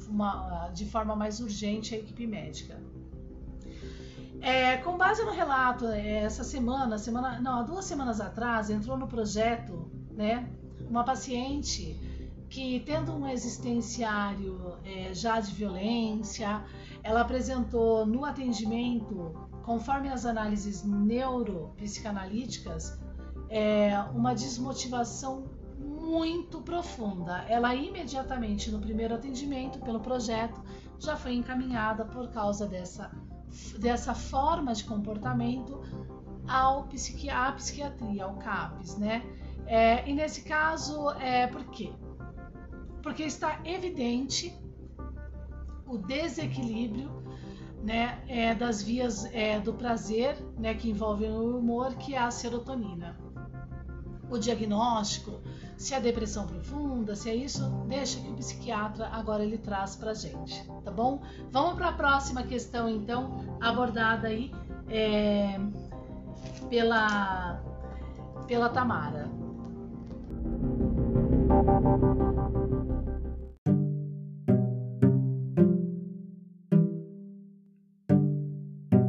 uma, 0.10 0.70
de 0.70 0.86
forma 0.86 1.16
mais 1.16 1.40
urgente 1.40 1.96
à 1.96 1.98
equipe 1.98 2.26
médica. 2.28 2.82
É, 4.43 4.75
com 4.75 4.97
base 4.97 5.23
no 5.23 5.32
relato, 5.32 5.88
é, 5.88 6.17
essa 6.17 6.43
semana, 6.43 6.97
semana, 6.97 7.39
não, 7.39 7.60
há 7.60 7.63
duas 7.63 7.86
semanas 7.86 8.19
atrás, 8.19 8.69
entrou 8.69 8.97
no 8.97 9.08
projeto, 9.08 9.89
né, 10.12 10.49
uma 10.89 11.06
paciente 11.06 11.97
que 12.49 12.82
tendo 12.82 13.13
um 13.13 13.25
existenciário 13.25 14.77
é, 14.84 15.13
já 15.13 15.39
de 15.39 15.53
violência, 15.53 16.62
ela 17.01 17.21
apresentou 17.21 18.06
no 18.06 18.25
atendimento, 18.25 19.34
conforme 19.63 20.10
as 20.10 20.25
análises 20.25 20.84
neuropsicanalíticas, 20.84 22.99
é, 23.49 23.97
uma 24.13 24.36
desmotivação 24.36 25.45
muito 25.79 26.60
profunda. 26.60 27.45
Ela 27.47 27.73
imediatamente 27.73 28.69
no 28.69 28.82
primeiro 28.82 29.15
atendimento 29.15 29.79
pelo 29.79 30.01
projeto 30.01 30.62
já 30.99 31.15
foi 31.15 31.34
encaminhada 31.34 32.03
por 32.03 32.29
causa 32.29 32.67
dessa 32.67 33.10
dessa 33.80 34.13
forma 34.13 34.74
de 34.74 34.84
comportamento 34.84 35.82
ao 36.48 36.84
psiqui 36.88 37.30
à 37.30 37.52
psiquiatria, 37.52 38.26
ao 38.26 38.36
CAPES, 38.36 38.98
né? 38.98 39.24
É, 39.66 40.08
e 40.10 40.13
nesse 40.13 40.42
caso, 40.44 41.10
é 41.12 41.48
por 41.48 41.63
quê? 41.66 41.92
Porque 43.02 43.24
está 43.24 43.60
evidente 43.63 44.54
o 45.86 45.98
desequilíbrio 45.98 47.24
né, 47.84 48.24
é, 48.28 48.56
das 48.56 48.82
vias 48.82 49.26
é, 49.26 49.60
do 49.60 49.74
prazer 49.74 50.38
né, 50.58 50.74
que 50.74 50.89
envolvem 50.89 51.30
o 51.32 51.58
humor, 51.58 51.96
que 51.96 52.16
é 52.16 52.18
a 52.18 52.32
serotonina. 52.32 53.18
O 54.30 54.38
diagnóstico, 54.38 55.42
se 55.78 55.94
é 55.94 56.00
depressão 56.00 56.48
profunda, 56.48 57.16
se 57.16 57.30
é 57.30 57.36
isso, 57.36 57.70
deixa 57.88 58.20
que 58.20 58.30
o 58.30 58.36
psiquiatra 58.36 59.08
agora 59.08 59.44
ele 59.44 59.58
traz 59.58 59.96
para 59.96 60.14
gente, 60.14 60.66
tá 60.84 60.92
bom? 60.92 61.22
Vamos 61.52 61.76
para 61.76 61.90
a 61.90 61.94
próxima 61.94 62.44
questão 62.44 62.90
então, 62.90 63.58
abordada 63.60 64.28
aí 64.28 64.52
é, 64.90 65.60
pela 66.70 67.62
pela 68.48 68.70
Tamara. 68.70 69.30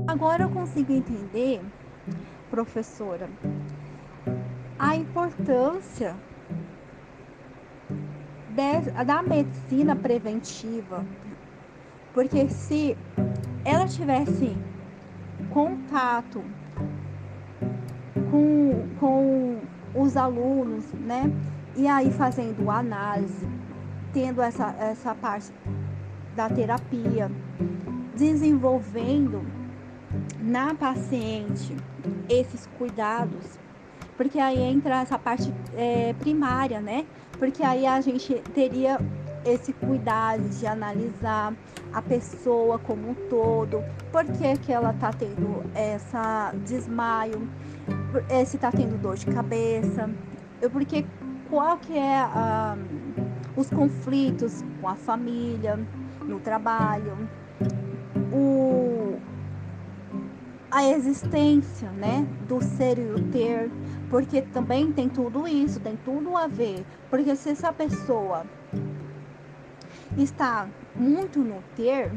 Agora 0.07 0.45
eu 0.45 0.51
consigo 0.51 0.93
entender, 0.93 1.61
professora, 2.49 3.29
a 4.79 4.95
importância 4.97 6.17
de, 8.55 9.05
da 9.05 9.23
medicina 9.23 9.97
preventiva. 9.97 11.05
Porque 12.13 12.49
se 12.49 12.97
ela 13.65 13.87
tivesse 13.87 14.57
contato 15.51 16.43
com, 18.31 18.89
com 19.01 19.59
os 19.95 20.17
alunos, 20.17 20.85
né? 20.93 21.31
E 21.77 21.89
aí 21.89 22.11
fazendo 22.13 22.71
análise, 22.71 23.49
tendo 24.13 24.41
essa, 24.41 24.75
essa 24.79 25.15
parte 25.15 25.53
da 26.37 26.49
terapia, 26.49 27.31
desenvolvendo 28.17 29.45
na 30.41 30.75
paciente 30.75 31.77
esses 32.29 32.69
cuidados, 32.79 33.59
porque 34.17 34.39
aí 34.39 34.61
entra 34.61 35.01
essa 35.01 35.19
parte 35.19 35.53
é, 35.77 36.13
primária, 36.15 36.81
né? 36.81 37.05
Porque 37.45 37.63
aí 37.63 37.85
a 37.85 38.01
gente 38.01 38.43
teria 38.55 38.99
esse 39.45 39.75
cuidado 39.75 40.49
de 40.49 40.67
analisar 40.67 41.53
a 41.93 42.01
pessoa 42.01 42.79
como 42.79 43.11
um 43.11 43.15
todo, 43.29 43.85
por 44.11 44.25
que, 44.25 44.57
que 44.57 44.73
ela 44.73 44.95
tá 44.95 45.13
tendo 45.13 45.63
essa 45.75 46.55
desmaio, 46.65 47.47
se 48.47 48.57
tá 48.57 48.73
tendo 48.73 48.97
dor 48.97 49.17
de 49.17 49.27
cabeça, 49.27 50.09
porque 50.73 51.05
qual 51.51 51.77
que 51.77 51.99
é 51.99 52.17
a, 52.17 52.79
os 53.55 53.69
conflitos 53.69 54.65
com 54.81 54.89
a 54.89 54.95
família, 54.95 55.79
no 56.23 56.41
trabalho, 56.41 57.29
o, 58.33 59.04
a 60.75 60.85
existência, 60.89 61.89
né, 61.93 62.27
do 62.49 62.61
ser 62.61 62.99
e 62.99 63.09
o 63.09 63.31
ter, 63.31 63.71
porque 64.11 64.43
também 64.43 64.91
tem 64.91 65.09
tudo 65.09 65.47
isso, 65.47 65.79
tem 65.79 65.97
tudo 66.05 66.37
a 66.37 66.49
ver, 66.49 66.85
porque 67.09 67.37
se 67.37 67.51
essa 67.51 67.73
pessoa 67.73 68.45
está 70.19 70.67
muito 70.97 71.39
no 71.39 71.63
ter, 71.77 72.11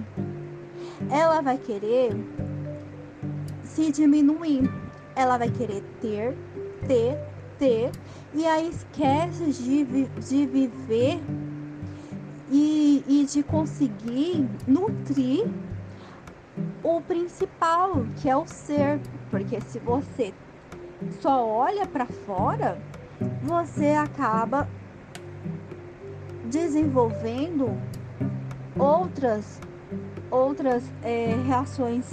ela 1.07 1.39
vai 1.39 1.59
querer 1.59 2.17
se 3.63 3.91
diminuir, 3.91 4.67
ela 5.15 5.37
vai 5.37 5.51
querer 5.51 5.83
ter, 6.01 6.35
ter, 6.87 7.15
ter, 7.59 7.91
e 8.33 8.43
aí 8.43 8.69
esquece 8.69 9.51
de, 9.51 9.85
de 10.07 10.45
viver 10.47 11.21
e, 12.49 13.03
e 13.07 13.23
de 13.23 13.43
conseguir 13.43 14.49
nutrir 14.65 15.45
o 16.83 17.01
principal, 17.01 18.05
que 18.15 18.29
é 18.29 18.35
o 18.35 18.47
ser. 18.47 18.99
Porque 19.29 19.59
se 19.61 19.79
você 19.79 20.33
só 21.21 21.45
olha 21.45 21.85
para 21.85 22.05
fora, 22.05 22.81
você 23.41 23.91
acaba 23.91 24.67
desenvolvendo 26.45 27.69
outras 28.79 29.59
outras 30.29 30.83
é, 31.01 31.35
reações 31.45 32.09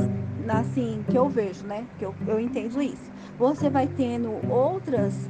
assim 0.49 1.05
que 1.09 1.17
eu 1.17 1.29
vejo, 1.29 1.67
né? 1.67 1.87
Que 1.99 2.05
eu, 2.05 2.15
eu 2.27 2.39
entendo 2.39 2.81
isso. 2.81 3.11
Você 3.39 3.71
vai 3.71 3.87
tendo 3.87 4.33
outras 4.51 5.29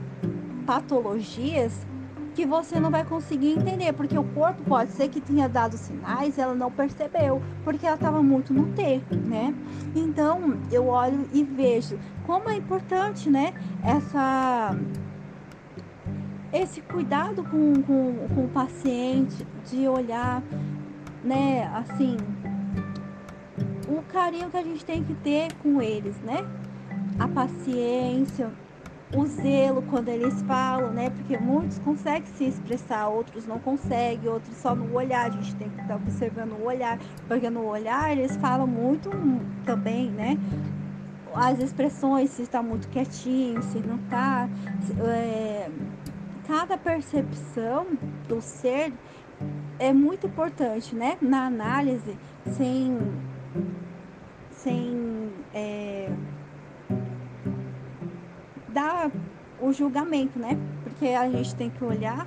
patologias 0.66 1.86
que 2.34 2.44
você 2.44 2.80
não 2.80 2.90
vai 2.90 3.04
conseguir 3.04 3.52
entender, 3.52 3.92
porque 3.92 4.18
o 4.18 4.24
corpo 4.24 4.62
pode 4.64 4.90
ser 4.92 5.08
que 5.08 5.20
tenha 5.20 5.48
dado 5.48 5.76
sinais, 5.76 6.36
ela 6.36 6.54
não 6.54 6.70
percebeu, 6.70 7.40
porque 7.62 7.86
ela 7.86 7.94
estava 7.94 8.22
muito 8.22 8.52
no 8.52 8.66
ter, 8.72 9.02
né? 9.10 9.54
Então 9.94 10.58
eu 10.70 10.88
olho 10.88 11.28
e 11.32 11.44
vejo 11.44 11.98
como 12.26 12.50
é 12.50 12.56
importante, 12.56 13.30
né? 13.30 13.54
Essa 13.84 14.76
esse 16.52 16.80
cuidado 16.80 17.42
com, 17.42 17.82
com, 17.82 18.28
com 18.32 18.44
o 18.44 18.48
paciente, 18.48 19.44
de 19.68 19.88
olhar, 19.88 20.42
né? 21.22 21.68
Assim, 21.74 22.16
o 23.88 24.02
carinho 24.02 24.50
que 24.50 24.56
a 24.56 24.62
gente 24.62 24.84
tem 24.84 25.02
que 25.02 25.14
ter 25.14 25.52
com 25.54 25.82
eles, 25.82 26.16
né? 26.20 26.46
A 27.18 27.26
paciência, 27.26 28.52
o 29.16 29.26
zelo 29.26 29.82
quando 29.82 30.08
eles 30.08 30.42
falam, 30.42 30.92
né? 30.92 31.10
Porque 31.10 31.36
muitos 31.38 31.78
conseguem 31.78 32.26
se 32.34 32.44
expressar, 32.44 33.08
outros 33.08 33.46
não 33.46 33.58
conseguem, 33.58 34.28
outros 34.28 34.56
só 34.56 34.74
no 34.74 34.92
olhar. 34.94 35.26
A 35.26 35.30
gente 35.30 35.54
tem 35.56 35.68
que 35.68 35.80
estar 35.80 35.96
observando 35.96 36.52
o 36.52 36.64
olhar, 36.64 36.98
porque 37.28 37.48
no 37.48 37.64
olhar 37.64 38.10
eles 38.10 38.36
falam 38.36 38.66
muito 38.66 39.10
também, 39.64 40.10
né? 40.10 40.36
As 41.34 41.58
expressões, 41.58 42.30
se 42.30 42.42
está 42.42 42.62
muito 42.62 42.88
quietinho, 42.88 43.62
se 43.62 43.78
não 43.78 43.96
está. 43.96 44.48
É, 45.06 45.68
cada 46.46 46.76
percepção 46.76 47.86
do 48.28 48.40
ser 48.40 48.92
é 49.78 49.92
muito 49.92 50.26
importante, 50.26 50.94
né? 50.94 51.16
Na 51.20 51.46
análise, 51.46 52.16
sem. 52.56 52.98
sem 54.50 55.30
é, 55.52 56.10
dar 58.74 59.10
o 59.60 59.72
julgamento, 59.72 60.38
né? 60.38 60.58
Porque 60.82 61.06
a 61.06 61.30
gente 61.30 61.54
tem 61.54 61.70
que 61.70 61.82
olhar 61.82 62.26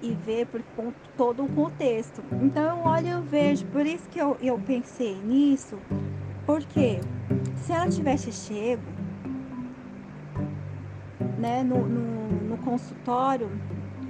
e 0.00 0.12
ver 0.12 0.46
por 0.46 0.62
todo 1.16 1.44
o 1.44 1.48
contexto. 1.48 2.22
Então 2.40 2.62
eu 2.62 2.84
olho 2.84 3.06
e 3.06 3.10
eu 3.10 3.22
vejo, 3.22 3.66
por 3.66 3.84
isso 3.84 4.08
que 4.08 4.18
eu, 4.18 4.36
eu 4.40 4.58
pensei 4.58 5.16
nisso, 5.16 5.76
porque 6.46 7.00
se 7.56 7.72
ela 7.72 7.88
tivesse 7.88 8.30
chego 8.32 8.82
né, 11.38 11.62
no, 11.62 11.86
no, 11.86 12.28
no 12.48 12.58
consultório, 12.58 13.50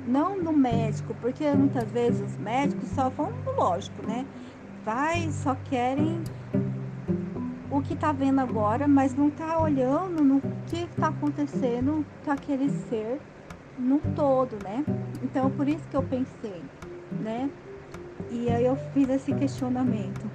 não 0.06 0.36
no 0.36 0.52
médico, 0.52 1.14
porque 1.20 1.50
muitas 1.52 1.90
vezes 1.90 2.20
os 2.20 2.36
médicos 2.38 2.88
só 2.90 3.08
vão 3.08 3.32
no 3.44 3.52
lógico, 3.52 4.06
né? 4.06 4.24
Vai, 4.84 5.28
só 5.32 5.56
querem 5.68 6.22
o 7.78 7.82
que 7.82 7.94
está 7.94 8.12
vendo 8.12 8.40
agora, 8.40 8.88
mas 8.88 9.14
não 9.14 9.28
está 9.28 9.58
olhando 9.60 10.24
no 10.24 10.40
que 10.66 10.84
está 10.84 11.08
acontecendo 11.08 12.04
com 12.24 12.30
aquele 12.30 12.70
ser 12.70 13.20
no 13.78 13.98
todo, 14.14 14.56
né? 14.64 14.84
Então, 15.22 15.50
por 15.50 15.68
isso 15.68 15.86
que 15.90 15.96
eu 15.96 16.02
pensei, 16.02 16.62
né? 17.20 17.50
E 18.30 18.48
aí 18.48 18.64
eu 18.64 18.76
fiz 18.92 19.08
esse 19.10 19.34
questionamento. 19.34 20.26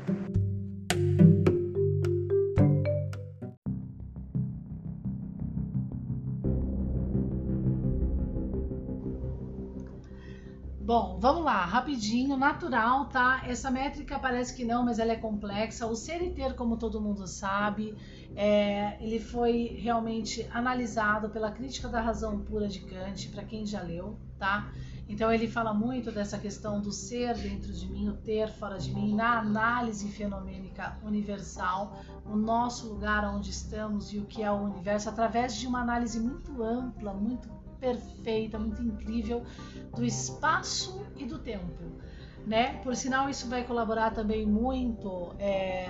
Bom, 10.94 11.18
vamos 11.22 11.46
lá, 11.46 11.64
rapidinho, 11.64 12.36
natural, 12.36 13.06
tá? 13.06 13.44
Essa 13.48 13.72
métrica 13.72 14.20
parece 14.20 14.54
que 14.54 14.66
não, 14.66 14.84
mas 14.84 15.00
ela 15.00 15.14
é 15.14 15.16
complexa. 15.16 15.88
O 15.88 15.96
ser 15.96 16.22
e 16.22 16.32
ter, 16.32 16.54
como 16.54 16.76
todo 16.76 17.00
mundo 17.00 17.26
sabe, 17.28 17.96
é, 18.36 18.98
ele 19.02 19.18
foi 19.18 19.78
realmente 19.80 20.46
analisado 20.52 21.30
pela 21.30 21.50
crítica 21.50 21.88
da 21.88 22.02
razão 22.02 22.40
pura 22.40 22.68
de 22.68 22.82
Kant, 22.82 23.30
para 23.30 23.46
quem 23.46 23.66
já 23.66 23.82
leu, 23.82 24.20
tá? 24.38 24.70
Então 25.08 25.32
ele 25.32 25.48
fala 25.48 25.74
muito 25.74 26.12
dessa 26.12 26.38
questão 26.38 26.82
do 26.82 26.92
ser 26.92 27.36
dentro 27.36 27.72
de 27.72 27.88
mim, 27.90 28.10
o 28.10 28.18
ter 28.18 28.50
fora 28.50 28.78
de 28.78 28.94
mim, 28.94 29.16
na 29.16 29.40
análise 29.40 30.10
fenomênica 30.10 30.98
universal, 31.06 32.02
o 32.26 32.36
nosso 32.36 32.90
lugar 32.90 33.24
onde 33.34 33.50
estamos 33.50 34.12
e 34.12 34.20
o 34.20 34.26
que 34.26 34.44
é 34.44 34.52
o 34.52 34.56
universo, 34.56 35.08
através 35.08 35.56
de 35.56 35.66
uma 35.66 35.80
análise 35.80 36.20
muito 36.20 36.62
ampla, 36.62 37.14
muito 37.14 37.61
perfeita, 37.82 38.60
muito 38.60 38.82
incrível 38.82 39.44
do 39.94 40.06
espaço 40.06 41.04
e 41.18 41.26
do 41.26 41.40
tempo, 41.40 41.84
né? 42.46 42.80
Por 42.84 42.96
sinal, 42.96 43.28
isso 43.28 43.50
vai 43.50 43.64
colaborar 43.64 44.12
também 44.12 44.46
muito 44.46 45.34
é, 45.40 45.88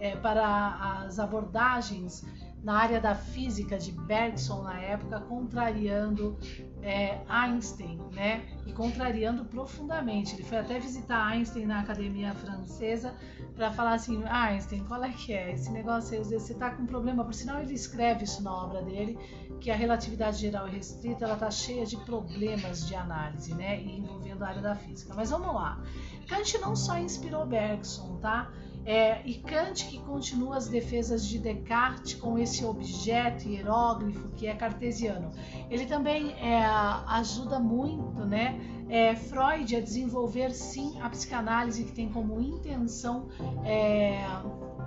é, 0.00 0.16
para 0.16 1.04
as 1.04 1.18
abordagens 1.18 2.24
na 2.64 2.78
área 2.78 2.98
da 2.98 3.14
física 3.14 3.76
de 3.76 3.92
Bergson 3.92 4.62
na 4.62 4.80
época, 4.80 5.20
contrariando 5.20 6.38
é, 6.82 7.20
Einstein, 7.28 8.00
né? 8.10 8.42
E 8.66 8.72
contrariando 8.72 9.44
profundamente. 9.44 10.34
Ele 10.34 10.42
foi 10.42 10.58
até 10.58 10.78
visitar 10.78 11.26
Einstein 11.26 11.66
na 11.66 11.80
Academia 11.80 12.32
Francesa 12.32 13.14
para 13.54 13.70
falar 13.70 13.94
assim, 13.94 14.24
Einstein, 14.24 14.82
qual 14.84 15.04
é 15.04 15.10
que 15.10 15.34
é 15.34 15.52
esse 15.52 15.70
negócio? 15.70 16.16
Aí, 16.16 16.24
você 16.24 16.54
está 16.54 16.70
com 16.70 16.86
problema. 16.86 17.22
Por 17.22 17.34
sinal, 17.34 17.60
ele 17.60 17.74
escreve 17.74 18.24
isso 18.24 18.42
na 18.42 18.54
obra 18.54 18.80
dele, 18.80 19.18
que 19.64 19.70
a 19.70 19.74
relatividade 19.74 20.36
geral 20.36 20.68
e 20.68 20.72
restrita 20.72 21.24
ela 21.24 21.32
está 21.32 21.50
cheia 21.50 21.86
de 21.86 21.96
problemas 21.96 22.86
de 22.86 22.94
análise, 22.94 23.54
né? 23.54 23.80
E 23.80 23.98
envolvendo 23.98 24.42
a 24.42 24.48
área 24.48 24.60
da 24.60 24.76
física. 24.76 25.14
Mas 25.14 25.30
vamos 25.30 25.54
lá. 25.54 25.82
Kant 26.28 26.58
não 26.58 26.76
só 26.76 26.98
inspirou 26.98 27.46
Bergson, 27.46 28.18
tá? 28.18 28.52
É, 28.84 29.26
e 29.26 29.36
Kant 29.36 29.86
que 29.86 29.98
continua 30.00 30.58
as 30.58 30.68
defesas 30.68 31.26
de 31.26 31.38
Descartes 31.38 32.12
com 32.12 32.36
esse 32.36 32.62
objeto 32.62 33.48
hieróglifo 33.48 34.28
que 34.36 34.46
é 34.46 34.54
cartesiano. 34.54 35.30
Ele 35.70 35.86
também 35.86 36.32
é, 36.32 36.62
ajuda 37.06 37.58
muito, 37.58 38.22
né, 38.26 38.60
é, 38.90 39.16
Freud 39.16 39.74
a 39.74 39.80
desenvolver 39.80 40.50
sim 40.50 41.00
a 41.00 41.08
psicanálise 41.08 41.84
que 41.84 41.92
tem 41.92 42.10
como 42.10 42.38
intenção 42.38 43.28
é, 43.64 44.26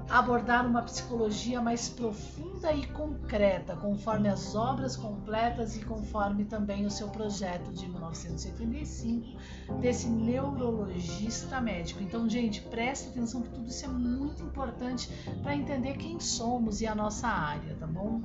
abordar 0.10 0.66
uma 0.66 0.82
psicologia 0.82 1.62
mais 1.62 1.90
profunda 1.90 2.72
e 2.72 2.86
concreta, 2.88 3.76
conforme 3.76 4.30
as 4.30 4.56
obras 4.56 4.96
completas 4.96 5.76
e 5.76 5.84
conforme 5.84 6.46
também 6.46 6.86
o 6.86 6.92
seu 6.92 7.10
projeto 7.10 7.72
de 7.74 7.88
1975 7.88 9.38
desse 9.80 10.08
neurologista 10.08 11.60
médico. 11.60 12.02
Então, 12.02 12.30
gente, 12.30 12.62
preste 12.62 13.10
atenção 13.10 13.42
que 13.42 13.50
tudo 13.50 13.68
isso 13.68 13.86
é 13.86 13.90
muito 13.90 14.44
importante 14.44 15.10
para 15.44 15.56
entender 15.56 15.98
quem 15.98 16.20
somos 16.20 16.82
e 16.82 16.88
a 16.88 16.96
nossa 16.96 17.28
área, 17.28 17.76
tá 17.76 17.88
bom? 17.88 18.22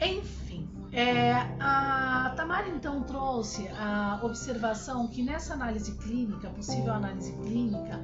Enfim, 0.00 0.68
é, 0.92 1.32
a 1.60 2.32
Tamara 2.36 2.68
então 2.68 3.02
trouxe 3.02 3.68
a 3.68 4.20
observação 4.22 5.06
que 5.06 5.22
nessa 5.22 5.54
análise 5.54 5.94
clínica, 5.96 6.50
possível 6.50 6.92
análise 6.92 7.32
clínica, 7.34 8.00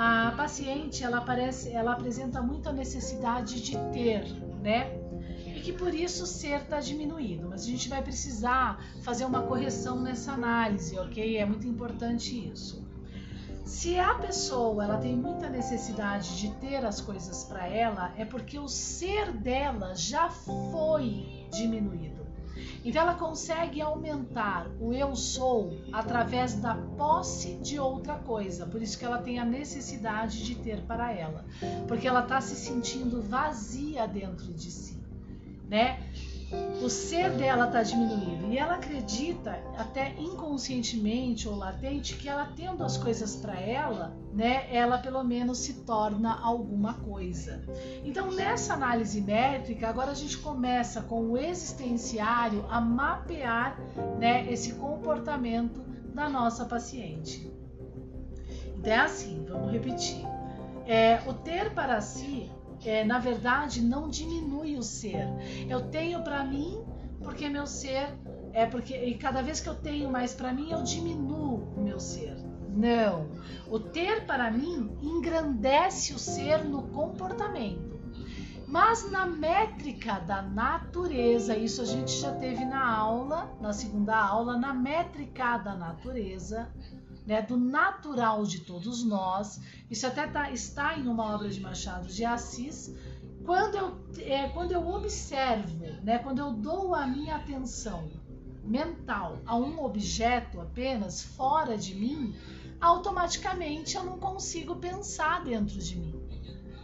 a 0.00 0.30
paciente 0.30 1.02
ela 1.02 1.18
aparece, 1.18 1.70
ela 1.70 1.92
apresenta 1.92 2.40
muita 2.40 2.72
necessidade 2.72 3.60
de 3.60 3.76
ter, 3.92 4.32
né? 4.62 4.96
E 5.44 5.60
que 5.60 5.72
por 5.72 5.92
isso 5.92 6.22
o 6.22 6.26
ser 6.26 6.60
está 6.62 6.78
diminuído. 6.78 7.48
Mas 7.48 7.62
a 7.62 7.66
gente 7.66 7.88
vai 7.88 8.00
precisar 8.00 8.80
fazer 9.02 9.24
uma 9.24 9.42
correção 9.42 10.00
nessa 10.00 10.32
análise, 10.32 10.96
ok? 10.96 11.36
É 11.36 11.44
muito 11.44 11.66
importante 11.66 12.48
isso. 12.48 12.86
Se 13.64 13.98
a 13.98 14.14
pessoa 14.14 14.84
ela 14.84 14.98
tem 14.98 15.16
muita 15.16 15.50
necessidade 15.50 16.38
de 16.38 16.54
ter 16.54 16.86
as 16.86 17.00
coisas 17.00 17.42
para 17.42 17.66
ela, 17.66 18.14
é 18.16 18.24
porque 18.24 18.56
o 18.56 18.68
ser 18.68 19.32
dela 19.32 19.96
já 19.96 20.30
foi 20.30 21.44
diminuído. 21.50 22.17
Então 22.84 23.02
ela 23.02 23.14
consegue 23.14 23.80
aumentar 23.80 24.70
o 24.80 24.92
eu 24.92 25.14
sou 25.14 25.78
através 25.92 26.54
da 26.54 26.74
posse 26.74 27.54
de 27.56 27.78
outra 27.78 28.14
coisa. 28.14 28.66
Por 28.66 28.82
isso 28.82 28.98
que 28.98 29.04
ela 29.04 29.18
tem 29.18 29.38
a 29.38 29.44
necessidade 29.44 30.44
de 30.44 30.54
ter 30.56 30.82
para 30.82 31.12
ela, 31.12 31.44
porque 31.86 32.06
ela 32.06 32.20
está 32.20 32.40
se 32.40 32.56
sentindo 32.56 33.22
vazia 33.22 34.06
dentro 34.06 34.52
de 34.52 34.70
si, 34.70 35.00
né? 35.68 36.00
O 36.82 36.88
ser 36.88 37.30
dela 37.32 37.66
está 37.66 37.82
diminuído 37.82 38.46
e 38.50 38.56
ela 38.56 38.74
acredita 38.74 39.58
até 39.76 40.14
inconscientemente 40.18 41.48
ou 41.48 41.56
latente 41.56 42.16
que 42.16 42.28
ela 42.28 42.50
tendo 42.56 42.82
as 42.82 42.96
coisas 42.96 43.36
para 43.36 43.60
ela, 43.60 44.16
né, 44.32 44.66
ela 44.74 44.98
pelo 44.98 45.22
menos 45.22 45.58
se 45.58 45.74
torna 45.84 46.38
alguma 46.40 46.94
coisa. 46.94 47.62
Então 48.04 48.30
nessa 48.30 48.74
análise 48.74 49.20
métrica 49.20 49.88
agora 49.88 50.12
a 50.12 50.14
gente 50.14 50.38
começa 50.38 51.02
com 51.02 51.30
o 51.30 51.36
existenciário 51.36 52.64
a 52.70 52.80
mapear, 52.80 53.78
né, 54.18 54.50
esse 54.50 54.74
comportamento 54.74 55.80
da 56.14 56.28
nossa 56.28 56.64
paciente. 56.64 57.52
Então 58.76 58.92
é 58.92 58.96
assim, 58.96 59.44
vamos 59.48 59.72
repetir. 59.72 60.24
É, 60.86 61.20
o 61.26 61.34
ter 61.34 61.74
para 61.74 62.00
si 62.00 62.50
é, 62.84 63.04
na 63.04 63.18
verdade, 63.18 63.82
não 63.82 64.08
diminui 64.08 64.76
o 64.76 64.82
ser. 64.82 65.26
Eu 65.68 65.88
tenho 65.88 66.22
para 66.22 66.44
mim 66.44 66.84
porque 67.22 67.48
meu 67.48 67.66
ser 67.66 68.08
é 68.52 68.66
porque 68.66 68.96
e 68.96 69.14
cada 69.14 69.42
vez 69.42 69.60
que 69.60 69.68
eu 69.68 69.74
tenho 69.74 70.10
mais 70.10 70.34
para 70.34 70.52
mim, 70.52 70.70
eu 70.70 70.82
diminuo 70.82 71.72
o 71.76 71.80
meu 71.80 72.00
ser. 72.00 72.36
Não. 72.70 73.28
O 73.68 73.78
ter 73.78 74.24
para 74.24 74.50
mim 74.50 74.96
engrandece 75.02 76.14
o 76.14 76.18
ser 76.18 76.64
no 76.64 76.82
comportamento. 76.88 77.98
Mas 78.66 79.10
na 79.10 79.26
métrica 79.26 80.20
da 80.20 80.42
natureza, 80.42 81.56
isso 81.56 81.80
a 81.80 81.86
gente 81.86 82.12
já 82.12 82.32
teve 82.34 82.66
na 82.66 82.86
aula, 82.86 83.50
na 83.60 83.72
segunda 83.72 84.14
aula, 84.14 84.58
na 84.58 84.74
métrica 84.74 85.56
da 85.56 85.74
natureza, 85.74 86.70
né, 87.28 87.42
do 87.42 87.58
natural 87.58 88.42
de 88.44 88.60
todos 88.60 89.04
nós. 89.04 89.60
Isso 89.90 90.06
até 90.06 90.26
tá, 90.26 90.50
está 90.50 90.98
em 90.98 91.06
uma 91.06 91.34
obra 91.34 91.50
de 91.50 91.60
Machado 91.60 92.08
de 92.08 92.24
Assis. 92.24 92.96
Quando 93.44 93.76
eu, 93.76 93.98
é, 94.24 94.48
quando 94.48 94.72
eu 94.72 94.88
observo, 94.88 95.76
né, 96.02 96.18
quando 96.20 96.38
eu 96.38 96.52
dou 96.54 96.94
a 96.94 97.06
minha 97.06 97.36
atenção 97.36 98.08
mental 98.64 99.42
a 99.44 99.54
um 99.54 99.84
objeto 99.84 100.58
apenas 100.58 101.22
fora 101.22 101.76
de 101.76 101.94
mim, 101.94 102.34
automaticamente 102.80 103.94
eu 103.94 104.04
não 104.04 104.18
consigo 104.18 104.76
pensar 104.76 105.44
dentro 105.44 105.78
de 105.78 105.96
mim. 105.98 106.14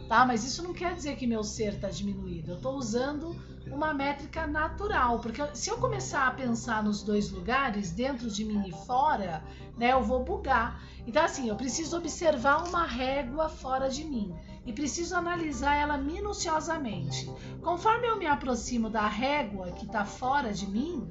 Tá? 0.07 0.27
Mas 0.27 0.45
isso 0.45 0.61
não 0.61 0.75
quer 0.75 0.93
dizer 0.93 1.15
que 1.15 1.25
meu 1.25 1.43
ser 1.43 1.73
está 1.73 1.89
diminuído. 1.89 2.51
Eu 2.51 2.57
estou 2.57 2.75
usando 2.75 3.35
uma 3.71 3.93
métrica 3.93 4.45
natural, 4.45 5.19
porque 5.19 5.41
se 5.53 5.69
eu 5.69 5.77
começar 5.77 6.27
a 6.27 6.31
pensar 6.31 6.83
nos 6.83 7.03
dois 7.03 7.31
lugares, 7.31 7.91
dentro 7.91 8.29
de 8.29 8.45
mim 8.45 8.67
e 8.67 8.71
fora, 8.85 9.43
né, 9.77 9.93
eu 9.93 10.03
vou 10.03 10.23
bugar. 10.23 10.81
Então, 11.07 11.23
assim, 11.23 11.49
eu 11.49 11.55
preciso 11.55 11.97
observar 11.97 12.67
uma 12.67 12.85
régua 12.85 13.49
fora 13.49 13.89
de 13.89 14.03
mim 14.03 14.33
e 14.65 14.73
preciso 14.73 15.15
analisar 15.15 15.75
ela 15.75 15.97
minuciosamente. 15.97 17.29
Conforme 17.61 18.07
eu 18.07 18.17
me 18.17 18.25
aproximo 18.25 18.89
da 18.89 19.07
régua 19.07 19.71
que 19.71 19.85
está 19.85 20.05
fora 20.05 20.51
de 20.51 20.67
mim, 20.67 21.07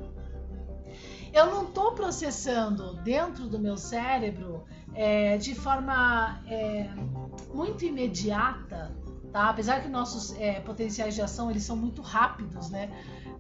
eu 1.32 1.46
não 1.46 1.64
estou 1.64 1.92
processando 1.92 2.94
dentro 3.02 3.48
do 3.48 3.59
meu 3.59 3.76
cérebro 3.76 4.64
é, 4.94 5.36
de 5.36 5.55
forma 5.55 6.40
é, 6.46 6.88
muito 7.52 7.84
imediata 7.84 8.92
tá? 9.35 9.51
Apesar 9.51 9.82
que 9.82 9.89
nossos 9.89 10.32
é, 10.39 10.61
potenciais 10.61 11.12
de 11.12 11.20
ação 11.20 11.51
eles 11.51 11.64
são 11.64 11.76
muito 11.76 12.01
rápidos, 12.01 12.70
né? 12.70 12.89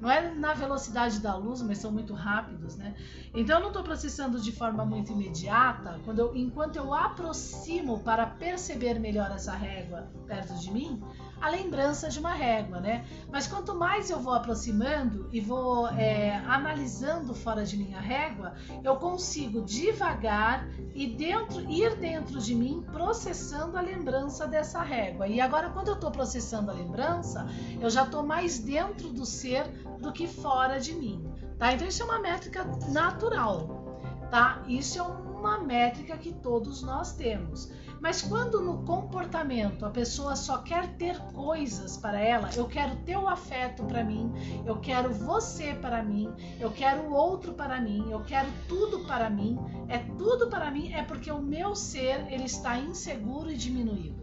Não 0.00 0.10
é 0.10 0.34
na 0.34 0.54
velocidade 0.54 1.20
da 1.20 1.36
luz, 1.36 1.62
mas 1.62 1.78
são 1.78 1.90
muito 1.90 2.14
rápidos, 2.14 2.76
né? 2.76 2.94
Então 3.34 3.56
eu 3.56 3.60
não 3.60 3.68
estou 3.68 3.82
processando 3.82 4.40
de 4.40 4.52
forma 4.52 4.84
muito 4.84 5.12
imediata. 5.12 6.00
Quando 6.04 6.18
eu, 6.18 6.36
enquanto 6.36 6.76
eu 6.76 6.92
aproximo 6.92 7.98
para 8.00 8.26
perceber 8.26 8.98
melhor 8.98 9.30
essa 9.30 9.52
régua 9.52 10.08
perto 10.26 10.54
de 10.58 10.70
mim, 10.70 11.02
a 11.40 11.50
lembrança 11.50 12.08
de 12.08 12.18
uma 12.18 12.32
régua, 12.32 12.80
né? 12.80 13.04
Mas 13.30 13.46
quanto 13.46 13.74
mais 13.74 14.08
eu 14.08 14.18
vou 14.18 14.32
aproximando 14.32 15.28
e 15.30 15.40
vou 15.40 15.88
é, 15.88 16.36
analisando 16.46 17.34
fora 17.34 17.64
de 17.64 17.76
mim 17.76 17.92
a 17.94 18.00
régua, 18.00 18.54
eu 18.82 18.96
consigo 18.96 19.60
devagar 19.60 20.66
e 20.94 21.06
dentro, 21.06 21.60
ir 21.70 21.96
dentro 21.96 22.40
de 22.40 22.54
mim 22.54 22.82
processando 22.92 23.76
a 23.76 23.80
lembrança 23.80 24.46
dessa 24.46 24.80
régua. 24.82 25.28
E 25.28 25.40
agora, 25.40 25.68
quando 25.70 25.88
eu 25.88 25.94
estou 25.94 26.10
processando 26.10 26.70
a 26.70 26.74
lembrança, 26.74 27.46
eu 27.80 27.90
já 27.90 28.04
estou 28.04 28.22
mais 28.22 28.58
dentro 28.58 29.10
do 29.10 29.26
ser 29.26 29.66
do 30.04 30.12
que 30.12 30.26
fora 30.26 30.78
de 30.78 30.94
mim, 30.94 31.24
tá? 31.58 31.72
Então 31.72 31.88
isso 31.88 32.02
é 32.02 32.04
uma 32.04 32.20
métrica 32.20 32.64
natural, 32.90 33.98
tá? 34.30 34.62
Isso 34.68 34.98
é 34.98 35.02
uma 35.02 35.58
métrica 35.58 36.16
que 36.16 36.32
todos 36.32 36.82
nós 36.82 37.12
temos. 37.12 37.70
Mas 38.00 38.20
quando 38.20 38.60
no 38.60 38.82
comportamento 38.84 39.86
a 39.86 39.90
pessoa 39.90 40.36
só 40.36 40.58
quer 40.58 40.88
ter 40.96 41.18
coisas 41.32 41.96
para 41.96 42.20
ela, 42.20 42.50
eu 42.54 42.66
quero 42.66 42.96
teu 42.96 43.26
afeto 43.26 43.82
para 43.84 44.04
mim, 44.04 44.30
eu 44.66 44.76
quero 44.78 45.10
você 45.10 45.72
para 45.74 46.02
mim, 46.02 46.30
eu 46.60 46.70
quero 46.70 47.04
o 47.04 47.14
outro 47.14 47.54
para 47.54 47.80
mim, 47.80 48.06
eu 48.10 48.20
quero 48.20 48.48
tudo 48.68 49.06
para 49.06 49.30
mim, 49.30 49.58
é 49.88 49.98
tudo 50.18 50.48
para 50.48 50.70
mim, 50.70 50.92
é 50.92 51.02
porque 51.02 51.30
o 51.30 51.40
meu 51.40 51.74
ser 51.74 52.30
ele 52.30 52.44
está 52.44 52.78
inseguro 52.78 53.50
e 53.50 53.56
diminuído. 53.56 54.22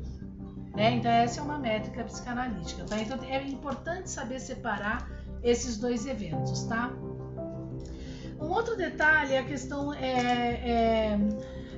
Né? 0.75 0.91
Então 0.91 1.11
essa 1.11 1.39
é 1.39 1.43
uma 1.43 1.57
métrica 1.57 2.03
psicanalítica, 2.03 2.85
tá? 2.85 2.97
Então 2.99 3.17
é 3.23 3.43
importante 3.43 4.09
saber 4.09 4.39
separar 4.39 5.09
esses 5.43 5.77
dois 5.77 6.05
eventos, 6.05 6.63
tá? 6.63 6.91
Um 8.39 8.49
outro 8.49 8.75
detalhe 8.75 9.33
é 9.33 9.39
a 9.39 9.45
questão 9.45 9.93
é, 9.93 10.01
é 10.03 11.19